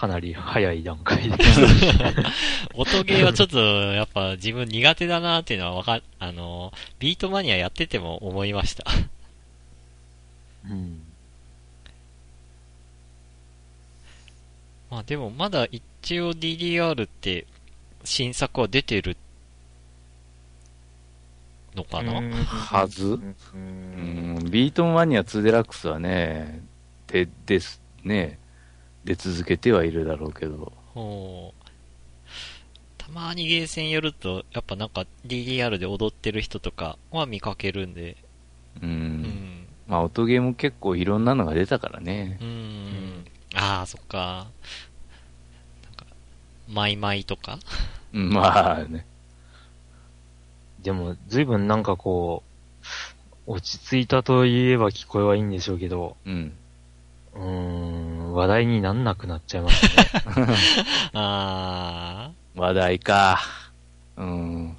[0.00, 1.36] かなり早い段階で。
[2.72, 8.84] 音ゲーはちょっと、やっぱ自分苦手だなっていうのはわか、あの、ビートマニアやってても思いました。
[10.64, 11.02] うん。
[14.90, 17.46] まあでもまだ一応 DDR って
[18.02, 19.18] 新作は出てる
[21.76, 23.20] のかな、うんはず？
[23.54, 26.62] うん、ビートマニア2デラックスはね、
[27.06, 28.39] で、です、ね、
[29.04, 31.64] 出続けてはいるだろうけど、ほう
[32.98, 38.16] たまにゲーセン寄ると、やっぱなんか DDR で踊ってる人とかは見かけるんで、
[38.82, 38.86] う。
[38.86, 39.66] うんん。
[39.88, 42.44] まあ、音ゲーも結構いろんなのが出たからねう。
[42.44, 43.24] ん。
[43.54, 44.46] ああ、そっか。
[45.84, 46.06] なんか、
[46.68, 47.58] マイマイとか？
[48.12, 49.06] うんまあね。
[50.80, 52.42] でも、随分なんかこ
[53.46, 56.56] う、落ち着いたと言えば聞こえはいいんでしょうけど、うん。
[57.34, 60.46] うーん、話題になんなくなっちゃいましたね。
[61.12, 63.40] あ 話題か。
[64.16, 64.76] うん。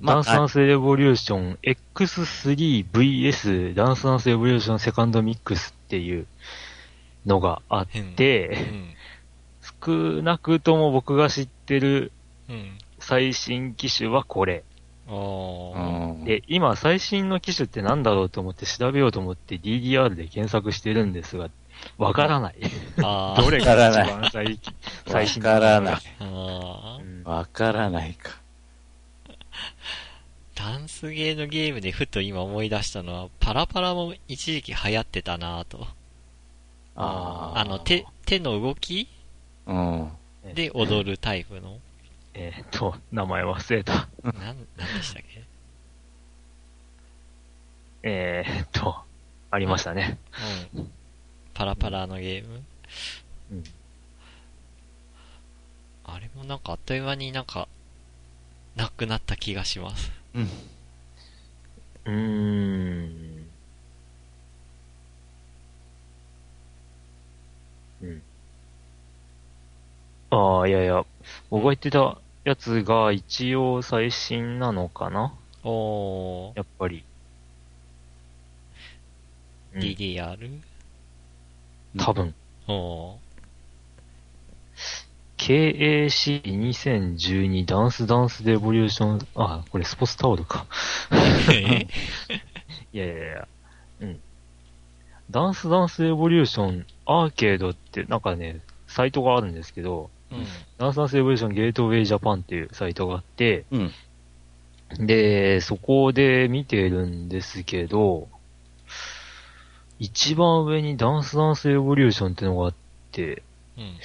[0.00, 6.26] まあダンスダンスレボリューション X3VS ダンスダンスレボリューションセカンドミックスっていう
[7.24, 7.98] のがあっあ。
[7.98, 8.14] うん。
[8.14, 8.94] て、うん。
[10.18, 12.12] 少なくとも僕が知ってる
[12.48, 12.78] うん。
[12.98, 14.64] 最新機種はこれ。
[16.24, 21.48] で、今最新の機種ってなんだろうと思って調べようと思って DDR で検索してるんですが、
[21.98, 22.54] わからない。
[23.02, 23.40] ああ。
[23.42, 24.58] どれが一番最
[25.06, 25.96] 最新わからない。
[26.20, 28.40] あわからないか。
[30.54, 35.86] ダンスゲーのゲームでふと今思い出したのは、パラパラも一時期流行ってたなぁと。
[36.96, 39.08] ああの、手、手の動き
[39.66, 39.72] あ。
[39.72, 40.54] うん。
[40.54, 41.78] で踊るタイプの。
[42.34, 44.08] えーっと、名前忘れた。
[44.22, 44.66] なん、なんで
[45.02, 45.44] したっけ？
[48.08, 48.96] えーっと、
[49.50, 50.18] ありましたね。
[50.74, 50.92] うん。
[51.56, 52.62] パラパラのゲーム？
[53.52, 53.64] うん
[56.04, 57.66] あれもなんかあっという間になんか、
[58.76, 60.12] なくなった気がします。
[60.34, 60.42] うん。
[62.04, 63.48] うーん。
[68.02, 68.22] うん。
[70.30, 71.04] ああ、いやいや、
[71.50, 75.34] 僕が言ってたやつが一応最新なのかな？
[75.64, 77.02] おー、やっぱり。
[79.74, 80.60] うん DDR?
[81.98, 82.34] 多分。
[82.68, 83.18] お
[85.38, 90.66] KAC2012 ダンスダンスレボリューション、あ、これスポーツタオルか。
[91.10, 91.86] ー。
[92.92, 93.48] いやいやいや、
[94.00, 94.18] うん。
[95.30, 100.44] ダンスダンスレボリューションアーケードってなんかね、サイトがあるんですけど、うん。
[100.78, 103.92] ダンスダンスレボリューションゲートウェイジャパンっていうサイトがあって、うん。
[105.06, 108.28] で、そこで見てるんですけど、
[109.98, 112.74] 一番上にダンスダンスレボリューションってのがあっ
[113.12, 113.42] て、
[113.78, 113.98] うん。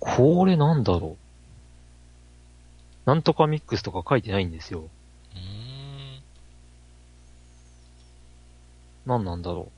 [0.00, 1.16] これなんだろ
[3.06, 3.08] う？
[3.08, 4.80] なんとかミックスとか書いてないんですよ。
[4.80, 4.86] うー
[5.38, 6.22] ん。
[9.06, 9.72] 何なんだろう？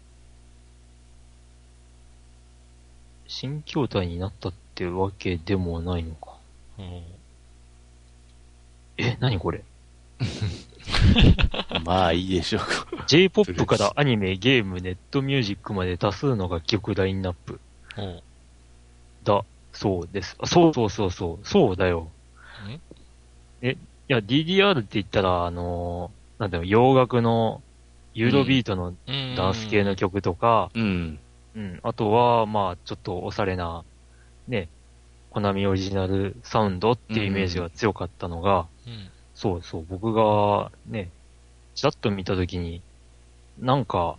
[3.27, 6.37] 新筐体になったってわけでもないのか。
[6.79, 7.03] うん
[8.99, 9.65] え、何これ？
[11.85, 12.87] まあいいでしょうか。
[13.11, 17.61] ?J-POP からアニメ、ゲーム、ネットミュージックまで多数の楽曲ラインナップ。
[17.99, 18.23] おう
[19.25, 20.37] だ、そうです。
[20.39, 21.47] あそうそうそうそう。
[21.47, 22.13] そうだよ。
[22.69, 22.81] ん
[23.67, 27.63] え、いや、DDR って言ったら、あのーなんだろう、洋楽の、
[28.15, 31.19] ユーロビートのうんダンス系の曲とか、うん。
[31.55, 33.85] うん、あとは、まあ、ちょっとおしゃれな、
[34.49, 34.69] ね、
[35.31, 39.11] コナミオリジナルサウンドっていうイメージが強かったのが、うん。
[39.35, 41.11] そうそう、僕がね、
[41.75, 42.83] ちらっと見たときに、
[43.61, 44.17] なんか、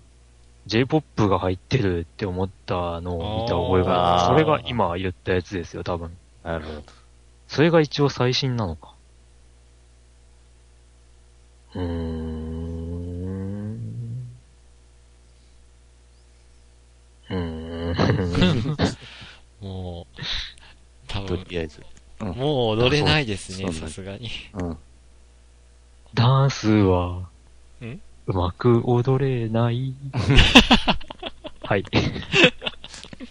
[0.68, 4.44] J-POP が入ってるって思ったのを見た覚えがある。
[4.44, 6.16] それが今言ったやつですよ、多分。
[6.44, 6.84] なるほど。
[7.48, 8.94] それが一応最新なのか。
[11.74, 11.86] うーん。
[17.30, 18.78] うーん。
[19.68, 20.22] もう、
[21.08, 21.84] 多と分、りあえず。
[22.20, 24.30] もう踊れないですね、さすがに。
[24.54, 24.78] うん。
[26.14, 27.31] ダンスは、ん
[28.28, 29.94] うまく踊れない。
[31.64, 31.84] はい。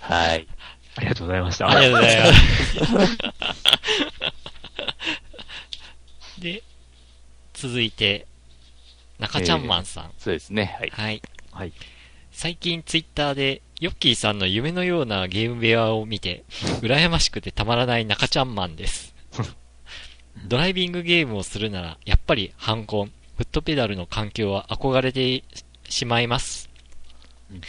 [0.00, 0.46] はい。
[0.96, 1.68] ありがとうございました。
[1.68, 3.18] ありがとうございます。
[6.40, 6.62] で、
[7.52, 8.26] 続いて、
[9.18, 10.10] 中ちゃんマンさん。
[10.18, 10.76] そうですね。
[10.78, 10.90] はい。
[10.90, 11.22] はい。
[11.52, 11.72] はい。
[12.32, 16.44] 最近ツイッターで、ヨッキーさんの夢のようなゲーム部屋を見て、
[16.80, 19.14] 羨ましくてたまらない中ちゃんマンです。
[20.48, 25.44] ドライビングゲームをするなら、やっぱりハンコン、フットペダルの環境は憧れて
[25.88, 26.68] しまいます。
[27.50, 27.60] うん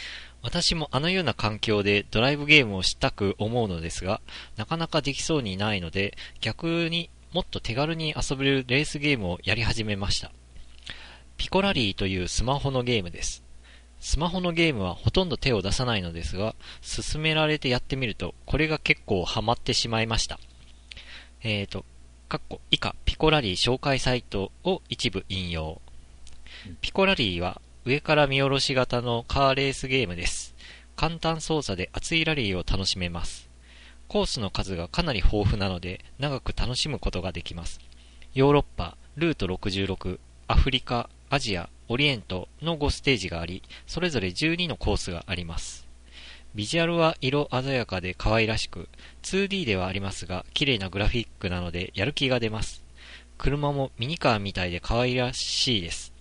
[0.42, 4.20] 私もあのような環境でドライブゲームをしたく思うのですが、
[4.56, 10.32] なかなかできそうにないので、逆にもっと手軽に遊べるレースゲームをやり始めました。
[11.36, 13.44] ピコラリーというスマホのゲームです。
[14.00, 20.40] スマホのゲームはほとんど手を出さないのですが、勧められてやってみると、これが結構ハマってしまいました。
[21.44, 21.86] えーと、
[22.70, 25.80] 以下、ピコラリー紹介サイトを一部引用。
[26.80, 30.54] ピコラリーは上から見下ろし型のカーレースゲームです。
[30.94, 33.48] 簡単操作で熱いラリーを楽しめます。
[34.08, 37.80] コースの数がかなり豊富なので長く楽しむことができます。
[38.34, 40.18] ヨーロッパ、ルート66、
[40.48, 45.86] アフリカ、アジア、オリエントの5ステージがあり、それぞれ12のコースがあります。
[46.54, 48.88] ビジュアルは色鮮やかで可愛らしく、
[49.22, 52.84] 2D ではありますが、綺麗なグラフィックなのでやる気が出ます。
[53.38, 56.12] 車もミニカーみたいで可愛らしいです。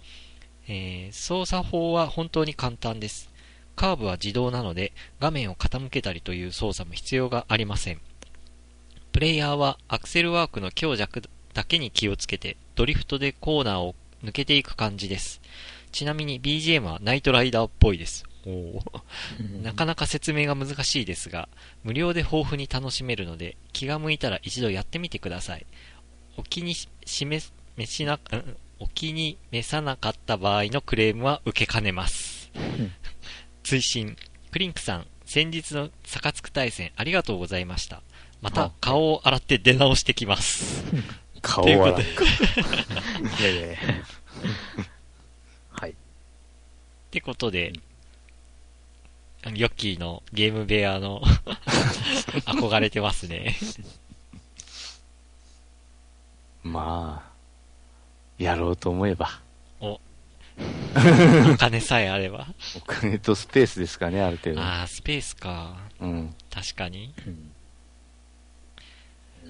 [0.67, 3.29] えー操作法は本当に簡単です。
[3.75, 7.99] カーブは自動なので、画面を傾けたりという操作も必要がありません。
[9.11, 11.21] プレイヤーはアクセルワークの強弱
[11.53, 15.41] だけに気をつけて、ドリフトでコーナーを抜けていく感じです。
[15.91, 18.23] ちなみに BGM はナイトライダーっぽいです。
[19.61, 21.49] なかなか説明が難しいですが、
[21.83, 25.65] 無料で豊富に楽しめるので、気が向いたら一度やってみてください。
[26.37, 28.19] お気にし示召しな、ん
[28.79, 32.51] お気に召さなかった場合のクレームは受けかねます。
[33.63, 34.15] 追伸
[34.51, 38.01] クリンクさん、先日のサカツク対戦ありがとうございました。
[38.41, 40.83] またあ顔を洗って出直してきます。
[41.41, 42.03] 顔 ということはで、
[43.39, 43.77] いやいやいや。
[45.69, 45.91] はい。
[45.91, 45.93] っ
[47.11, 47.81] てことで、あの
[49.45, 51.21] ヨッキーのゲーム部屋の
[52.45, 53.55] 憧れてますね。
[56.63, 57.31] まあ、
[58.37, 59.41] やろうと思えば。
[59.79, 59.99] お
[61.57, 62.47] 金さえあれば。
[62.77, 64.61] お金とスペースですかね、ある程度。
[64.61, 65.75] ああ、スペースか。
[65.99, 66.35] うん。
[66.51, 67.13] 確かに。
[67.25, 67.50] うん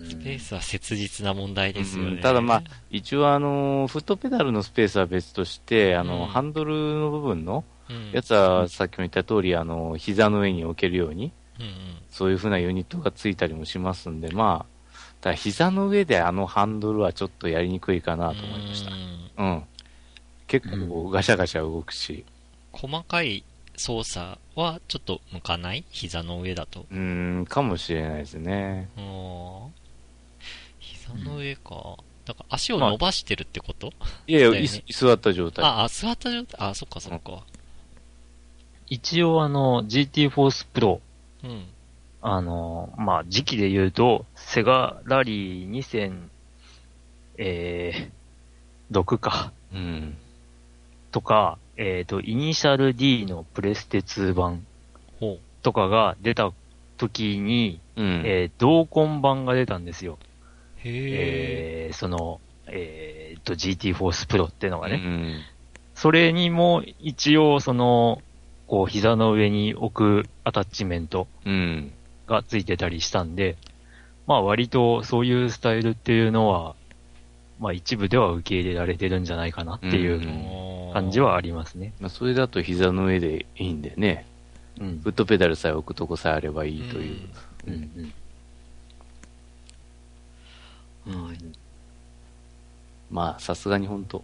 [0.07, 2.11] スペースは切実な問題ですよね。
[2.11, 11.71] うんただまあ、一応あの、フットペダルのスペースは別として、あの、うんハンドルの部分のうん、やつはさっきも言った通り、あの、膝の上に置けるように、うんうん。
[12.09, 18.93] そういう風なユニットがついたりもしますんで、まあ、ただ膝の上であのハンドルはちょっとやりにくいかなと思いましたう。
[18.95, 19.63] んうん。
[20.47, 22.25] 結構ガシャガシャ動くし、
[22.71, 23.43] 細かい
[23.77, 25.83] 操作はちょっと向かない？
[25.89, 26.85] 膝の上だと。
[26.91, 28.89] うーん、かもしれないですね。
[28.97, 29.73] うーん
[31.01, 31.97] 膝の上か。
[32.25, 33.91] だから足を伸ばしてるってこと、
[34.27, 35.65] いやいや、 い座った状態。
[35.65, 36.69] あ、あ、座った状態？
[36.69, 37.43] あ、そっかそっか。
[38.87, 41.01] 一応あの、GT フォースプロ、
[41.43, 41.65] うん。
[42.21, 46.27] あの、まあ、時期で言うと、セガラリー2000、
[47.37, 50.17] えー、6か、うん。
[51.11, 54.65] とか、えっ、と、イニシャル D のプレステ2版
[55.19, 56.51] ほとかが出た
[56.97, 58.21] 時に、うん。
[58.25, 60.19] えー同梱版が出たんですよ。
[60.85, 61.87] え。
[61.87, 64.95] えーその、えっ、と、GT フォースプロっていうのがね。
[64.95, 65.39] うん。
[65.93, 68.21] それにも一応その、
[68.67, 71.91] こう膝の上に置くアタッチメントうん。
[72.27, 73.57] がついてたりしたんで、
[74.25, 76.75] まあ割とそういうスタイルっていうのは、
[77.59, 81.93] まあ一部では受け入れられてるんじゃないかなっていううん感じはありますね。
[81.99, 84.25] まあ、それだと膝の上でいいんでね、
[84.79, 85.01] うん。
[85.03, 87.29] フットペダルさえ置くとこさえあればいいという。
[87.67, 88.13] うんうん。
[91.07, 91.37] はい
[93.09, 94.23] まあ、さすがに本当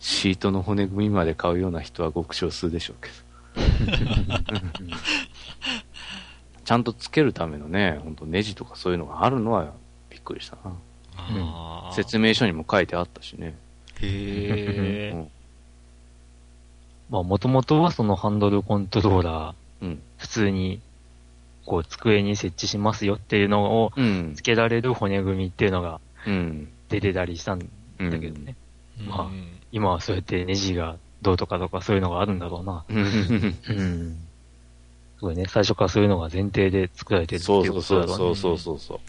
[0.00, 3.14] シートの骨組みまで買うような人はごく少数でしょうけど。
[6.64, 9.72] ちゃんとつけるためのね、本当ネジとかそういうのがあるのは
[10.10, 10.74] びっくりしたな。
[11.16, 13.54] あー説明書にも書いてあったしね。
[14.00, 15.12] へえ。
[15.14, 15.28] うん。
[17.10, 20.02] まあもともとはそのハンドルコントローラー、うん。
[20.16, 20.80] 普通に、
[21.64, 24.42] こう机に設置しますよっていうのをうんつ。
[24.42, 26.68] けられる骨組みっていうのがうん。
[26.88, 28.56] 出てたりしたんうんだけどね。
[29.06, 32.84] まあうん今はそうやってネジがどうとかとかそういうのがあるんだろうな。
[32.88, 32.96] うん。
[32.98, 34.16] うん。
[35.18, 35.46] すごいね。
[35.48, 38.14] 最初からそういうのが前提で作られてるってそいううことだろね。
[38.14, 39.00] そうそうそうそう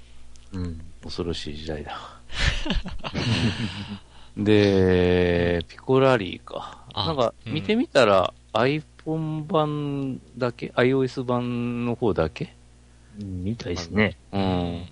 [0.52, 0.60] そう。
[0.60, 0.82] うん。
[1.04, 2.00] 恐ろしい時代だ。
[4.38, 6.84] で、ピコラリーか。
[6.94, 8.34] あなんか、うん見てみたら、
[9.06, 12.54] iPhone 版だけ ?iOS 版の方だけ？
[13.18, 14.18] みたいですね。
[14.32, 14.86] うん。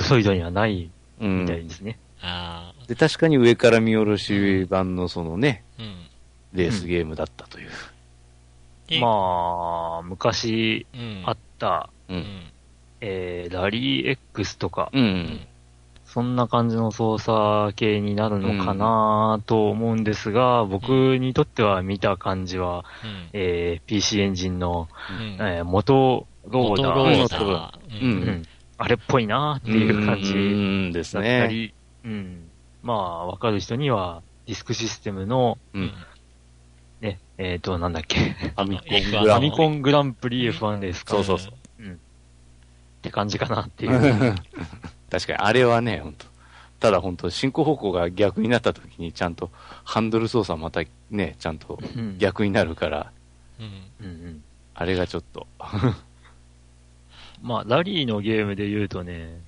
[0.00, 0.90] ソイドにはない
[1.20, 1.98] うんみたいですね。
[2.20, 5.82] あで、確かに上から見下ろし版のそのね、あ。
[5.82, 5.94] うん。
[6.54, 7.70] レースゲームだったという。
[8.88, 11.22] でまあ、昔うん。
[11.26, 12.14] あった、う。
[12.14, 12.24] うんん。
[13.00, 15.40] えー、ラリー X とか、うん。
[16.12, 23.30] そんな感じの操作系になるのかなと思うんですが、僕にとっては見た感じは、うん。
[23.32, 24.88] えー PC エンジンの、
[25.18, 25.46] うん。
[25.46, 28.02] えー元ローダーローダー。
[28.02, 28.28] ううんん。
[28.28, 28.42] うん
[28.78, 31.46] あれっぽいなっていう感じうんですね。
[31.48, 31.72] り、
[32.04, 32.50] うん。
[32.82, 35.92] まあ、わかる人には、ディスクシステムの、うん。
[37.00, 41.14] ね、えっ、と、なんだっけ、ファミコン F1 グラングランプリ F1 ですか。
[41.14, 41.52] そうそうそう。
[41.52, 41.94] っ
[43.02, 44.34] て感じかなっていう。
[45.12, 46.26] 確かに、あれはね、本当
[46.80, 49.50] ただ本当進行方向が逆になった時にちゃんと
[49.84, 53.12] ハンドル操作またね、ちゃんとうん逆になるから、
[53.60, 53.66] うん。
[54.00, 54.42] うんうん。
[54.74, 55.46] あれがちょっと、
[57.42, 59.38] まあ、ラリーのゲームで言うとね、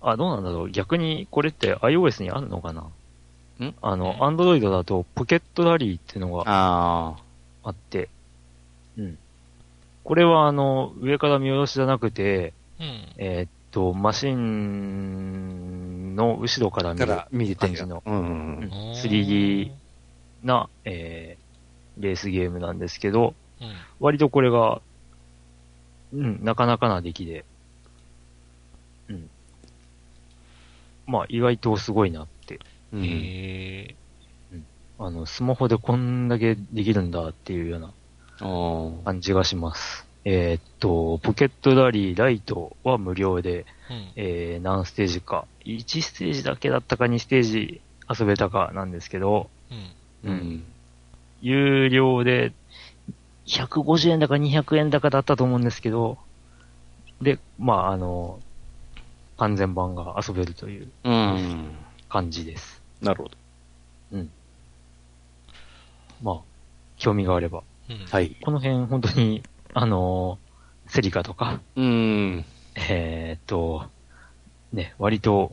[0.00, 0.70] あ、どうなんだろう。
[0.70, 2.82] 逆に、これって iOS にあるのかな？
[2.82, 3.74] ん？
[3.82, 7.16] あの、うん Android だとポケットラリーっていうのがあ
[7.62, 8.08] あって、
[8.96, 9.18] うん。
[10.04, 12.86] これはあの、上から見下ろしじゃなくて、うん。
[13.18, 18.62] えーっと、マシンの後ろからあ、見る見れて感じのうんうんうん。
[18.64, 19.70] うん 3D
[20.42, 23.72] な、えー、レースゲームなんですけど、うん。
[24.00, 24.80] 割とこれが、
[26.12, 27.44] うん、なかなかな出来で、
[29.08, 29.30] うん。
[31.06, 32.60] まあ、意外とすごいなって。
[32.92, 33.94] うんへ
[35.00, 37.92] あの、スマホでこんだけできるんだっていうような
[39.04, 40.07] 感じがします。
[40.30, 44.12] えーっと、ポケットラリーライトは無料で、ーうん。
[44.16, 49.48] えー、何ステージか、1ステージだけだったか2ステージ遊べたかなんですけど、
[50.24, 50.30] うん。
[50.30, 50.64] うん。
[51.40, 52.52] 有料で、
[53.46, 56.18] 150円だか200円だかだったと思うんですけど、
[57.22, 58.38] で、まあ、あの、
[59.38, 61.70] 完全版が遊べるといううん。
[62.10, 62.82] 感じです。
[63.00, 63.36] なるほど。
[66.22, 66.36] まあ、
[66.98, 67.62] 興味があれば。
[67.88, 68.06] うん。
[68.10, 68.36] はい。
[68.42, 69.42] この辺、本当に、
[69.74, 70.38] あの、
[70.86, 72.44] セリカとか、うん。
[72.76, 73.86] えーっと、
[74.72, 75.52] ね、割と、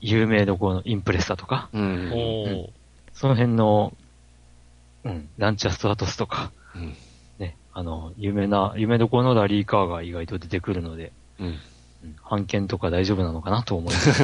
[0.00, 2.68] 有名どころのインプレッサとか、うん。
[3.12, 3.92] その辺の、
[5.04, 6.94] うん、ランチャストラトスとか、うん。
[7.38, 11.46] ね、あの、有名な、有名どころのラリーカーが意外と出てくるので、うん。
[11.46, 11.58] うん
[12.22, 14.22] 判件とか大丈夫なのかなと思います。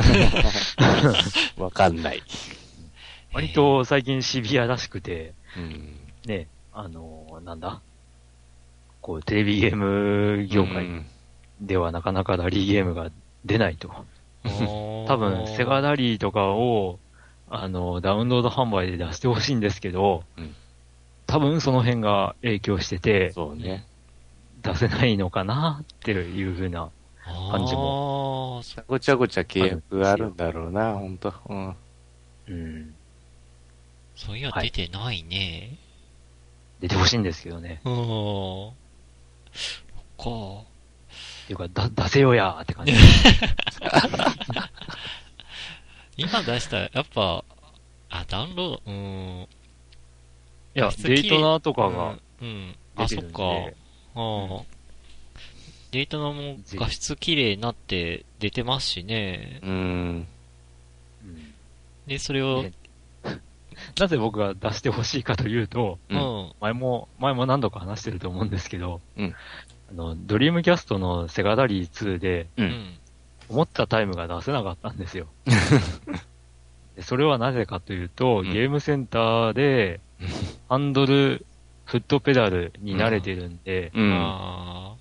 [1.59, 2.23] わかんない。
[3.33, 5.99] 割と最近シビアらしくて、うん。
[6.27, 7.81] ね、あの、なんだ？
[9.01, 11.07] こう、テレビゲーム業界うん
[11.61, 13.11] ではなかなかラリーゲームが
[13.45, 13.91] 出ないと。
[14.45, 16.99] 多多分、セガラリーとかを、
[17.51, 20.55] あの、ダウンロード販売で出してほしいんですけど、うん
[21.31, 23.87] 多分その辺が影響してて、そうね。
[24.63, 26.91] 出せないのかなっていう風な。
[27.25, 28.63] 感じも。
[28.89, 31.33] ごちゃごちゃ契約があるんだろうな、ほんと。
[31.49, 31.77] うん。
[32.49, 32.95] うん。
[34.17, 35.79] そういや、出てないね。
[36.81, 37.81] 出てほしいんですけどね。
[37.85, 38.71] うん。
[39.53, 40.63] そっか。
[40.65, 42.93] っていうか、だ、出せよやーって感じ。
[46.17, 47.45] 今出したら、やっぱ、
[48.11, 48.93] あ、ダウンロード、うー
[49.43, 49.43] ん。
[49.43, 49.47] い
[50.75, 52.49] や、デイトナーとかがうん。
[52.49, 52.77] うん。
[52.97, 53.75] あ、出てるんで、そっ
[54.15, 54.21] か。
[54.21, 54.65] ああ。
[55.91, 59.59] データのも画質綺麗になって出てますしね。
[59.63, 59.71] うん。
[59.71, 61.55] うん
[62.07, 62.73] で、それを、ね
[63.99, 66.53] なぜ僕が出してほしいかというと、ううんん。
[66.61, 69.35] 前も、前も何度か話してると思うんですけど、うん
[69.91, 72.63] あの、ドリームキャストのセガラリー2で、う。
[72.63, 72.97] うんん。
[73.51, 75.27] 思ったタイムが出せなかったんですよ。
[76.95, 80.01] でそれはなぜかというと、うんゲームセンターで、
[80.69, 81.45] ハンドル、
[81.85, 84.97] フットペダルに慣れてるんで、な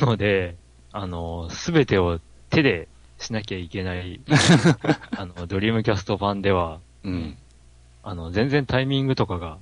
[0.00, 0.56] ので、
[0.92, 2.88] あの、すべてを手で
[3.18, 4.20] しなきゃいけない、
[5.16, 7.36] あの、ドリームキャスト版では、うん。
[8.08, 9.58] あの、全然タイミングとかが、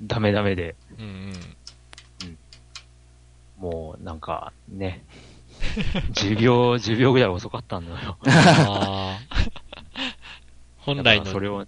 [0.00, 1.32] ダメダメで、ーうん
[2.28, 2.38] うん。
[3.58, 5.04] もう、なんか、ね、
[6.12, 8.16] 10秒、10秒ぐらい遅かったんだよ。
[8.28, 9.20] ああ。
[10.78, 11.66] 本来の、それを、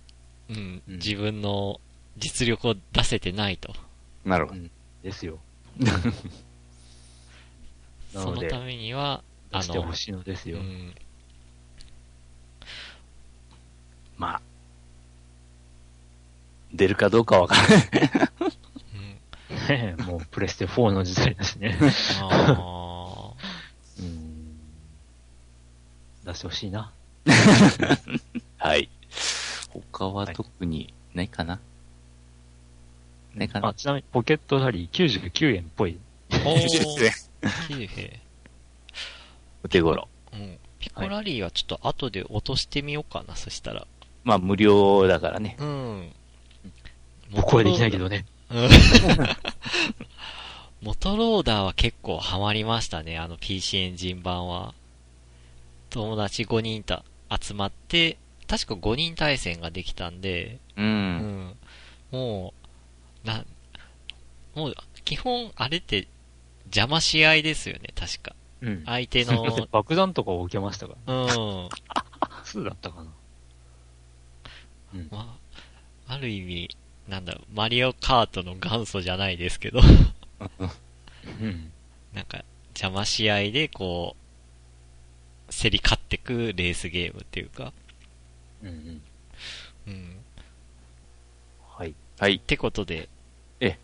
[0.48, 1.80] うん、うん自分の
[2.16, 3.74] 実力を出せてないと。
[4.24, 4.60] なるほど。
[5.02, 5.40] ですよ。
[5.78, 5.90] な
[8.22, 10.58] そのためには、あの出してほ、しいのですよ。
[10.58, 10.94] うん、
[14.16, 14.55] まあ。
[16.76, 17.74] 出るかどうかわからな
[19.74, 19.96] い。
[20.06, 21.76] もうプレステ4の時代だしね。
[22.22, 23.32] あ
[23.98, 24.58] うん
[26.24, 26.92] 出してほしいな。
[28.58, 28.88] はい。
[29.68, 31.58] 他は特にないかな、
[33.34, 33.68] ないかな？
[33.68, 35.98] あ、ちなみにポケットラリー99円っぽい。
[36.30, 36.36] あ。
[36.44, 36.68] おー、
[37.66, 38.20] 綺麗。
[39.64, 40.08] お手頃。
[40.32, 40.58] うん。
[40.78, 43.86] ピコラリーはちょっと後で落としてみようかな、そしたら。
[44.24, 45.56] まあ、無料だからね。
[45.58, 46.12] うん。
[47.30, 48.26] 僕はできないけどね。
[48.50, 48.68] うん。
[50.82, 54.74] モトローダーは結構ハマりましたね、あの PC エンジン版は。
[55.90, 57.02] 友達5人と
[57.40, 60.82] 集まって、確か5人対戦ができたんで、う。
[60.82, 61.16] うん
[61.48, 61.56] ん。
[62.12, 62.52] も
[63.24, 63.44] う、な、
[64.54, 64.74] もう、
[65.04, 66.06] 基本、あれって、
[66.66, 68.34] 邪魔し合いですよね、確か。
[68.60, 68.82] うん。
[68.84, 70.94] 相手の、爆弾とかを受けましたか？
[71.06, 71.14] ら。
[71.14, 71.68] うん。
[72.44, 73.10] 2だったかな。
[74.94, 75.08] うん。
[75.10, 75.36] ま
[76.08, 76.76] あ、ある意味、
[77.08, 79.80] なんだろう、マリオカートの元祖じゃないですけど、
[81.40, 81.72] うん。
[82.12, 84.16] なんか、邪魔し合いで、こ
[85.48, 87.72] う、競り勝ってくレースゲームっていうか、
[88.62, 89.02] うんうん。
[89.86, 90.16] うん。
[91.76, 91.94] はい。
[92.18, 92.40] はいっ。
[92.40, 93.08] てことで、
[93.60, 93.78] え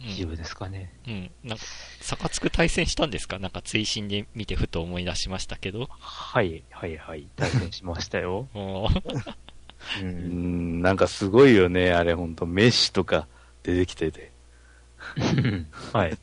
[0.00, 0.92] うん大丈夫ですかね。
[1.06, 1.30] うん。
[1.44, 1.64] なんか、
[2.02, 3.38] 逆つく対戦したんですか？
[3.38, 5.88] なんか追伸で見てふと思い出しましたけど。
[6.00, 7.28] はい、はい、はい。
[7.36, 8.48] 対戦しましたよ。
[10.02, 12.46] もうんん、なんかすごいよね、あれほんと。
[12.46, 13.26] メッシとか
[13.62, 14.32] 出てきてて。
[15.92, 16.18] はい。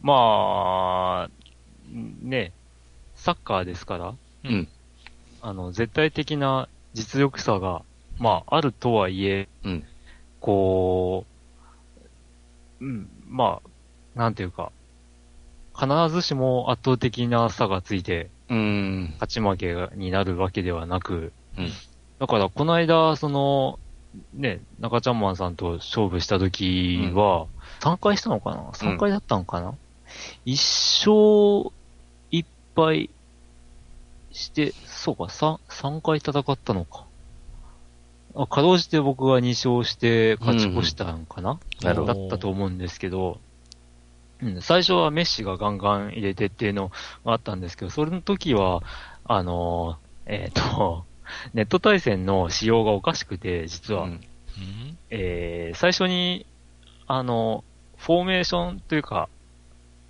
[0.00, 1.30] まあ、
[2.22, 2.52] ね、
[3.14, 4.14] サッカーですから、
[4.44, 4.68] うん。
[5.40, 7.82] あの、絶対的な実力差が、
[8.18, 9.84] まあ、あるとはいえ、うん。
[10.40, 11.24] こ
[12.80, 14.72] う、うん、まあ、なんていうか、
[15.74, 19.10] 必ずしも圧倒的な差がついて、うん。
[19.14, 21.70] 勝ち負けになるわけではなく、うん
[22.22, 23.80] だから、この間、その、
[24.32, 27.48] ね、中ちゃんマンさんと勝負した時は、
[27.80, 29.74] 3回したのかな ?3 回だったのかな、
[30.44, 30.54] 一
[31.04, 31.74] 勝
[32.30, 32.46] 一
[32.76, 33.10] 敗
[34.30, 37.06] して、そうか、3、三回戦ったのか。
[38.36, 42.14] あ、かろうじて僕が2勝して勝ち越したんかな、なるほど。
[42.14, 43.40] だったと思うんですけど、
[44.40, 46.92] うん、最初はメッシがガンガン入れてっていうの
[47.24, 48.84] があったんですけど、それの時は、
[49.24, 51.04] あのーえっ、と、
[51.54, 54.10] ネット対戦の仕様がおかしくて、実は、うん。
[54.10, 54.20] うん
[55.10, 56.46] えー最初に、
[57.06, 57.64] あの、
[57.96, 59.28] フォーメーションというか、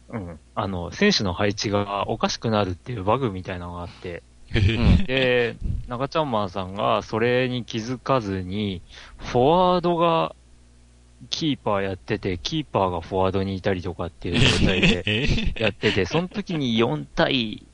[0.08, 4.22] うん、あの、選手の配置がおかしくなるっていうバグみたいなのがあって、
[4.54, 5.04] うん。
[5.04, 5.56] で、
[5.88, 8.82] 中ちゃんマンさんがそれに気づかずに、
[9.18, 10.34] フォワードが
[11.30, 17.66] キーパーやってて、キーパーがフォワードにいたりとかっていう状態でえやってて、その時に4対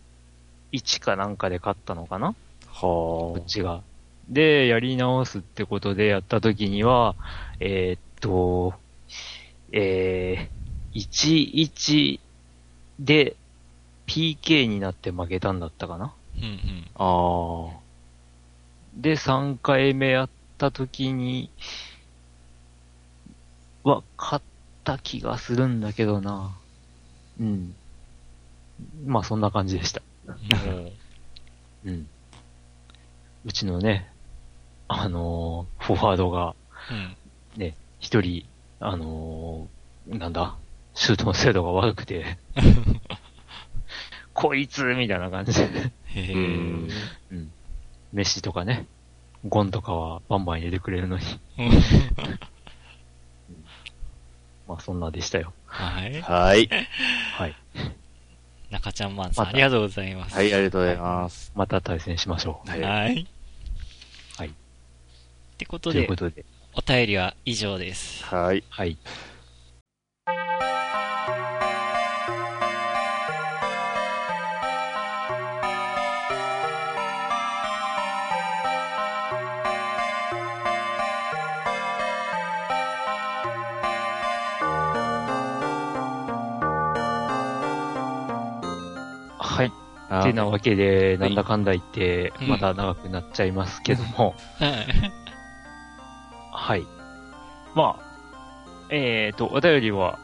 [0.73, 2.35] 1かなんかで勝ったのかな
[2.81, 3.83] こはっちが。
[4.29, 7.17] で、やり直すってことでやった時には、
[7.61, 8.75] えーっと、
[9.73, 12.21] えー、1-1
[13.01, 13.37] で
[14.07, 16.87] PK になって負けたんだったかなうんうん。
[16.95, 17.05] あ。
[17.05, 17.81] ああ。
[18.95, 21.51] で、3回目やった時に、
[23.83, 24.45] は、勝っ
[24.85, 26.57] た気がするんだけどな。
[27.41, 27.75] うん。
[29.07, 30.03] まあ、そんな感じでした。
[30.27, 30.35] も
[30.83, 30.93] う
[31.87, 32.09] うん。
[33.49, 34.07] うちのね、
[34.89, 36.55] あのーフォワードが、
[36.91, 37.17] うん。
[37.59, 38.45] ね、一人、
[38.79, 40.57] あのーなんだ、
[40.93, 42.37] シュートの精度が悪くて、
[44.35, 45.93] こいつみたいな感じで。
[46.15, 46.89] うん
[47.33, 47.51] うん。
[48.13, 48.87] メッシとかね、
[49.47, 51.25] ゴンとかはバンバン入れてくれるのに、
[54.69, 55.55] まあそんなでしたよ。
[55.65, 56.21] はい。
[56.21, 56.69] はい。
[57.33, 57.57] はい。
[58.71, 60.37] 中ちゃんマンさん、ありがとうございます。
[60.37, 61.51] はい、ありがとうございます。
[61.55, 62.71] また対戦しましょう。
[62.71, 63.27] はい。
[65.59, 68.25] ってことでというこ、とで、お便りは以上です。
[68.25, 68.63] はい。
[68.71, 68.97] はい。
[89.41, 89.73] はい。
[90.09, 95.28] あてなわけで、はいなんだかんだ言って、うんまた長くなっちゃいますけども、はい。
[96.69, 96.87] はい。
[97.75, 100.19] まあ、えっ、と、お便りは、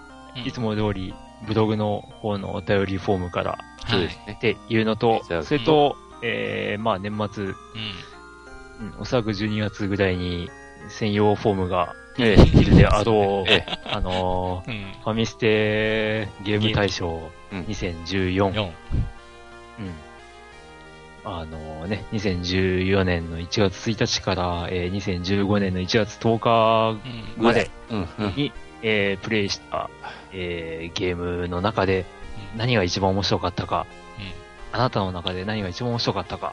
[0.44, 1.14] いつも通り、
[1.46, 3.58] ブログの方のお便りフォームから
[3.96, 4.38] うですねっ。
[4.38, 7.52] ていうのとそれと、えー、まあ年末、うん。
[7.52, 10.50] うん、おそらく12月ぐらいに
[10.88, 15.02] 専用フォームがえいるであろう、えあのーうん。
[15.02, 18.50] ファミステゲーム大賞うん2014、4。
[18.50, 19.94] うん。
[21.26, 26.98] あのね、2014年の1月1日から、えー2015年の1月10日
[27.38, 27.44] うん。
[27.44, 28.34] までうん、うん。
[28.36, 28.52] に、
[28.82, 29.88] えープレイした、
[30.32, 32.04] えーゲームの中で
[32.56, 33.86] 何が一番面白かったか、
[34.72, 36.52] あなたの中で何が一番面白かったか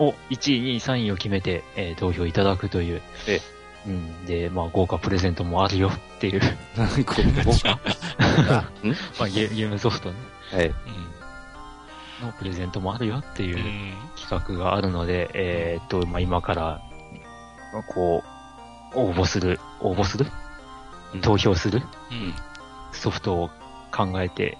[0.00, 3.02] を1位、2位、3位を決めて、えー投票いただくという。
[3.28, 3.40] え
[3.86, 4.26] うん。
[4.26, 6.40] で、まあ豪華プレゼントもあるよっていう、
[6.76, 7.78] 豪華
[9.20, 10.16] まあゲゲームソフトね
[10.52, 10.66] はい。
[10.66, 10.74] うん。
[12.20, 13.92] のプレゼントもあるよっていううん。
[14.16, 16.80] 企画があるので、えーっと、まあ今から、
[17.72, 18.22] まあこ
[18.94, 20.26] う、応募する、応募する？
[21.14, 21.82] うん投票する？
[22.10, 22.34] うん。
[22.92, 23.50] ソフトを
[23.92, 24.58] 考えて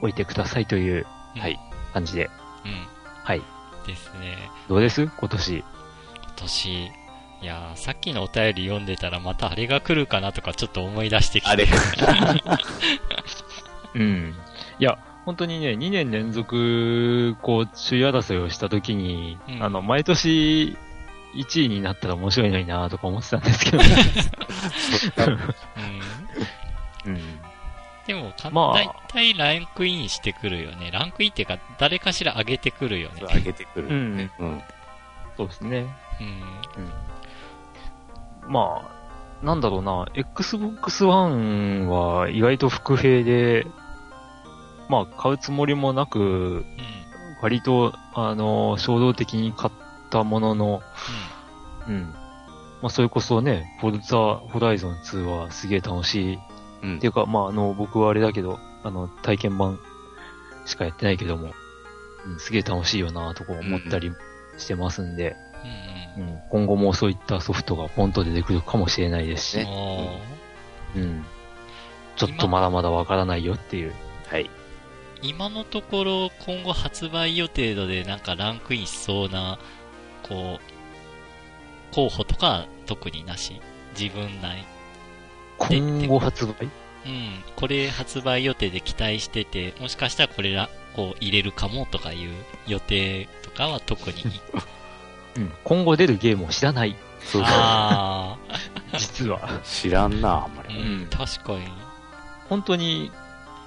[0.00, 1.58] おいてくださいといううんはい。
[1.92, 2.30] 感じで
[2.64, 2.86] うん。
[3.22, 3.42] はい。
[3.86, 4.36] ですね。
[4.68, 5.06] どうです？
[5.06, 5.56] 今年。
[5.56, 5.64] 今
[6.36, 6.90] 年、い
[7.42, 11.50] やーさっきのお便り読んでたらまたあれが来るかなとかちょっと思い出してきて。
[11.50, 11.66] あれ
[13.94, 14.34] うん。
[14.78, 20.76] いや、本当にね、2年連続、こう、首位争いをした時に、うんあの、毎年、
[21.34, 23.78] 1位になったら面白いのになとか思ってたんですけど、
[27.06, 27.12] うん。
[27.12, 27.20] うん。
[28.06, 30.90] でも、かまあ大体ランクインしてくるよね。
[30.92, 33.22] ランクインっていうか、誰かしら上げてくるよね。
[33.22, 33.88] 上げてくる。
[33.88, 34.30] うん。
[34.38, 34.62] うん。
[35.36, 35.86] そうですね。
[36.20, 36.24] う
[38.50, 38.52] ん。
[38.52, 38.82] ま
[39.42, 43.66] あ、なんだろうな、Xbox One は意外と伏兵で、
[44.88, 46.22] まあ、買うつもりもなく、う
[46.60, 46.64] ん。
[47.42, 49.72] 割と、あの、衝動的に買っ
[50.10, 50.82] たものの、
[51.88, 52.14] うん。
[52.82, 56.38] まあ、それこそね、フォルザホライゾン2はすげえ楽しい。
[56.82, 59.78] うんっていうか、まあ、あの、僕はあれだけど、あの、体験版
[60.66, 61.52] しかやってないけども、
[62.26, 64.12] うん、すげえ楽しいよなとか思ったり
[64.58, 65.34] してますんで、
[66.16, 66.22] うん。
[66.22, 66.28] うん。
[66.28, 70.20] うん、今後もそういったソフトがポンと出てくるかもしれないですし、ね
[70.96, 71.24] うん。
[72.16, 73.94] ちょっとまだまだわからないよっていう。
[74.28, 74.50] はい。
[75.26, 79.58] 今のところ、今後発売予定度でなんかランクインしそうな、
[80.22, 83.60] こう、候補とかは特になし？
[83.98, 84.66] 自分内。
[85.58, 86.68] 今後発売？
[87.06, 87.44] うん。
[87.56, 92.30] これ発売予定で期待してて、もしかしたらこれら、こう入れるかもとかいう
[92.68, 94.22] 予定とかは特に。
[95.36, 95.52] うん。
[95.64, 96.96] 今後出るゲームを知らない。
[97.20, 97.50] そうそう。
[97.50, 98.36] あ
[98.98, 99.60] 実は。
[99.64, 100.74] 知らんな、あんまあ、うり。
[101.04, 101.66] ん、確かに。
[102.48, 103.10] 本当に、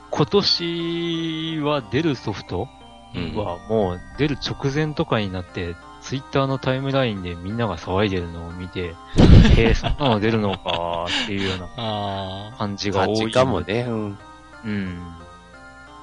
[0.09, 2.67] 今年は出るソフト
[3.15, 8.95] うんはもう出る直前とかになって、ツイッターのタイムラインでみんなが騒いでるのを見て、
[9.55, 13.17] へえ、そんなの出るのかっていうようなあ感じが多い。
[13.17, 13.81] 感じかもね。
[13.87, 14.19] うん。
[14.65, 15.15] うん。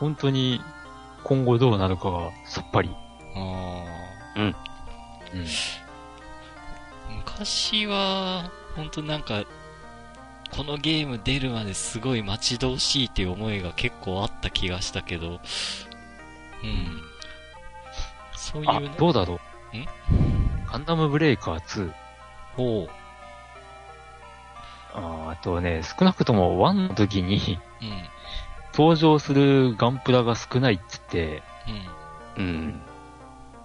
[0.01, 0.61] 本当に
[1.23, 2.91] 今後どうなるかがさっぱり。
[3.35, 4.41] あ、ああ。
[4.41, 4.55] うん。
[7.17, 9.45] 昔は、本当なんか、
[10.57, 15.41] このゲーム出るまですごい待ち遠しいっていう思いが結構あった気がしたけど、うん。
[18.37, 19.41] そういあうの、、どうだろ
[19.73, 19.77] う。
[19.77, 19.87] ん？
[20.71, 21.93] ガンダムブレイカー2。
[22.57, 22.91] ほう。
[24.97, 28.03] ああとね、少なくとも1の時にうん。
[28.73, 31.43] 登場するガンプラが少ないっつって、
[32.37, 32.45] うん。
[32.45, 32.81] うん。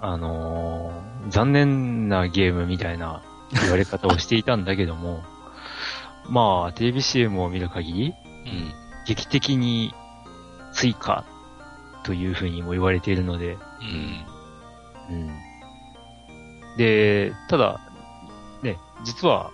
[0.01, 3.21] あのー残念なゲームみたいな
[3.61, 5.21] 言われ方をしていたんだけども、
[6.29, 8.13] まあ、テレビ CM を見る限り、
[8.45, 8.73] うん。
[9.07, 9.93] 劇的に
[10.71, 11.25] 追加
[12.03, 13.57] というふうにも言われているので、
[15.09, 15.15] うん。
[15.15, 15.29] うん。
[16.77, 17.79] で、ただ、
[18.61, 19.51] ね、実は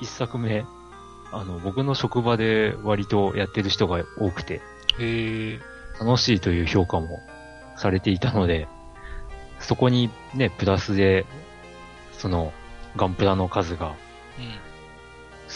[0.00, 0.64] 一作目、
[1.32, 4.62] あの、僕の職場で割とやってる人が多くて、
[4.98, 5.60] へえ。
[6.00, 7.20] 楽しいという評価も
[7.76, 8.68] されていたので、
[9.58, 11.26] そこにね、プラスで、
[12.12, 12.52] その、
[12.96, 13.94] ガンプラの数がうん。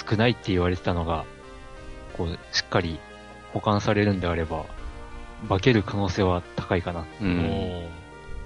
[0.08, 1.24] 少ないって言われてたのが、
[2.16, 2.98] こう、しっかり
[3.52, 4.64] 保管されるんであれば、
[5.48, 7.00] 化ける可能性は高いかな。
[7.00, 7.38] うおん。
[7.40, 7.88] ー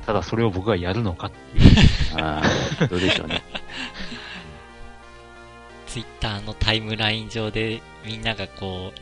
[0.06, 1.70] ただそれを僕がやるのかっていう。
[2.20, 2.42] あ
[2.80, 3.42] あ、どうでしょうね。
[5.86, 8.92] ツイッターのタイムライン上でみんながこ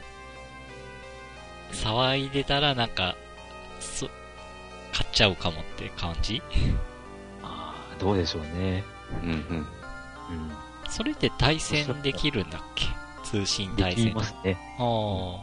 [1.73, 3.17] う、騒いでたらなんか、
[3.79, 4.09] そ、
[4.93, 6.43] 買っちゃうかもって感じ？
[7.43, 8.85] ああ、どうでしょうね。
[9.23, 9.37] うんうん。
[9.37, 9.67] うん。
[10.91, 12.87] それって対戦できるんだっけ？
[13.25, 14.15] 通信でき対戦。
[14.15, 14.59] ますね。
[14.79, 14.83] あ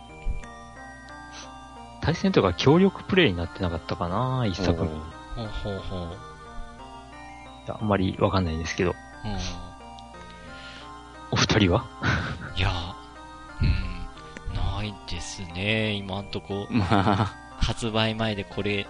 [0.03, 2.01] あ。
[2.01, 4.89] 対戦とか協力プレイになってなかったかな一作目。
[4.89, 4.93] ほ
[5.43, 6.17] うほうほう。
[7.69, 8.91] あんまりわかんないんですけど。
[8.91, 8.97] うん。
[11.31, 11.85] お二人は？
[12.55, 12.71] いや、
[13.61, 13.65] う
[14.53, 15.93] ん、ないですね。
[15.93, 18.87] 今んとこ、まあ、発売前でこれ、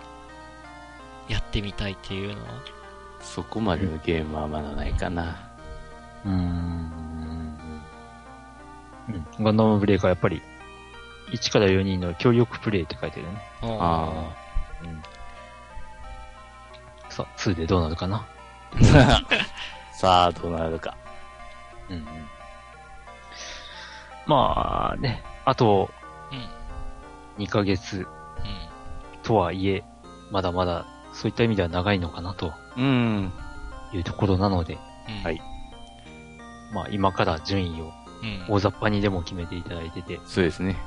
[1.27, 2.49] やってみたいっていうのは。
[3.19, 5.46] そこまでのゲームはまだないかな。
[6.27, 7.61] うーん。
[9.09, 9.43] うん。
[9.45, 10.41] ガンダムブレイカーやっぱり、
[11.31, 13.41] 1から4人の協力プレイって書いてるね。
[13.63, 14.29] あ
[14.83, 15.01] うん。
[17.09, 18.25] さあ、2でどうなるかな？
[18.93, 19.21] あ。
[19.93, 20.95] さあ、どうなるか。
[21.89, 22.05] うんうん。
[24.27, 25.89] まあね、あと
[27.37, 27.43] うん。
[27.45, 28.07] 2ヶ月うん。
[29.23, 29.83] とはいえ、
[30.31, 33.31] まだまだそういった意味では長いのかなとうん。
[33.93, 35.23] いうところなので、うん。
[35.23, 35.41] はい
[36.71, 37.91] まあ今から順位を
[38.21, 38.53] うん。
[38.55, 40.77] 大雑把にでも決めていただいてて、そうですね。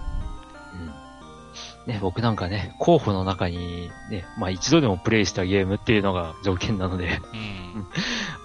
[1.86, 1.92] うん。
[1.92, 7.86] ね、僕なんかね、候補の中にね、まあ一度でもプレイしたゲームっていうのが条件なので、うん。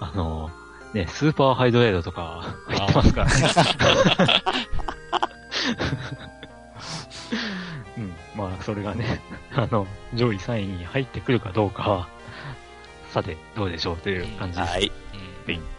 [0.00, 0.50] あの、
[0.92, 3.48] ね、スーパーハイドレードとか入ってますからね。
[7.98, 8.14] うん。
[8.36, 9.20] まあ、それがね、
[9.54, 12.08] あの、上位3位に入ってくるかどうかは、
[13.10, 14.70] さて、どうでしょうという感じです。
[14.70, 14.92] はい。
[15.48, 15.75] うん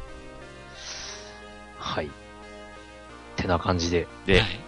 [1.97, 2.11] はい。
[3.35, 4.59] てな感じで、で、はい。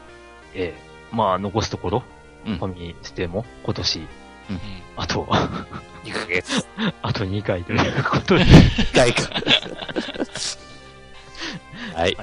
[0.56, 2.04] ええまあ、残すところ、
[2.48, 2.58] うん。
[2.58, 4.08] ファミステも今年、うん。
[4.98, 5.26] あと、
[6.04, 6.66] 2ヶ月。
[7.04, 9.30] あと2回ということで、1回か。
[11.96, 12.18] はい。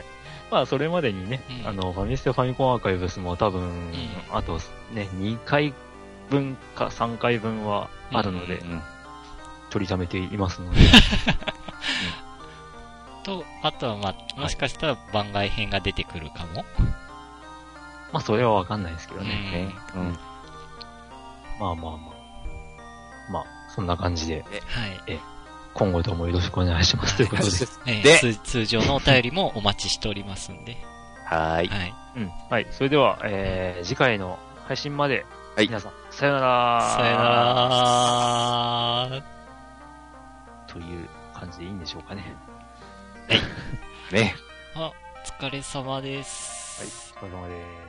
[0.50, 1.68] まあ、それまでにね、うん。
[1.68, 3.70] あの、ファミステファミコンアーカイブスも多分、
[4.32, 4.59] あと
[4.92, 5.72] ね、2回
[6.30, 8.82] 分か3回分はあるので、うん。
[9.70, 10.80] 取りためていますので、
[13.27, 16.64] と、あとはまあ、もしかしたら番外編が出てくるかも。
[18.12, 19.29] まあ、それはわかんないですけどね。
[19.29, 19.74] ね。
[19.97, 20.18] うん。
[21.59, 23.33] まあまあまあ。
[23.33, 25.20] まあ、そんな感じで、はい。
[25.74, 27.81] 今後ともよろしくお願いしますということです。
[27.87, 30.77] えーで通通常のお便りもお待ちしておりますんで。
[31.24, 31.66] はい。
[31.66, 31.95] はい。
[32.16, 32.31] うん。
[32.49, 32.66] はい。
[32.70, 37.22] それでは、えー、次回の配信まで、はい皆さん、さよならさよな
[39.11, 39.22] ら
[40.68, 42.37] という感じでいいんでしょうかね。
[44.12, 44.35] ね。
[44.74, 47.16] あ、お疲れ様です。
[47.20, 47.27] はい。
[47.27, 47.86] お疲れ様です。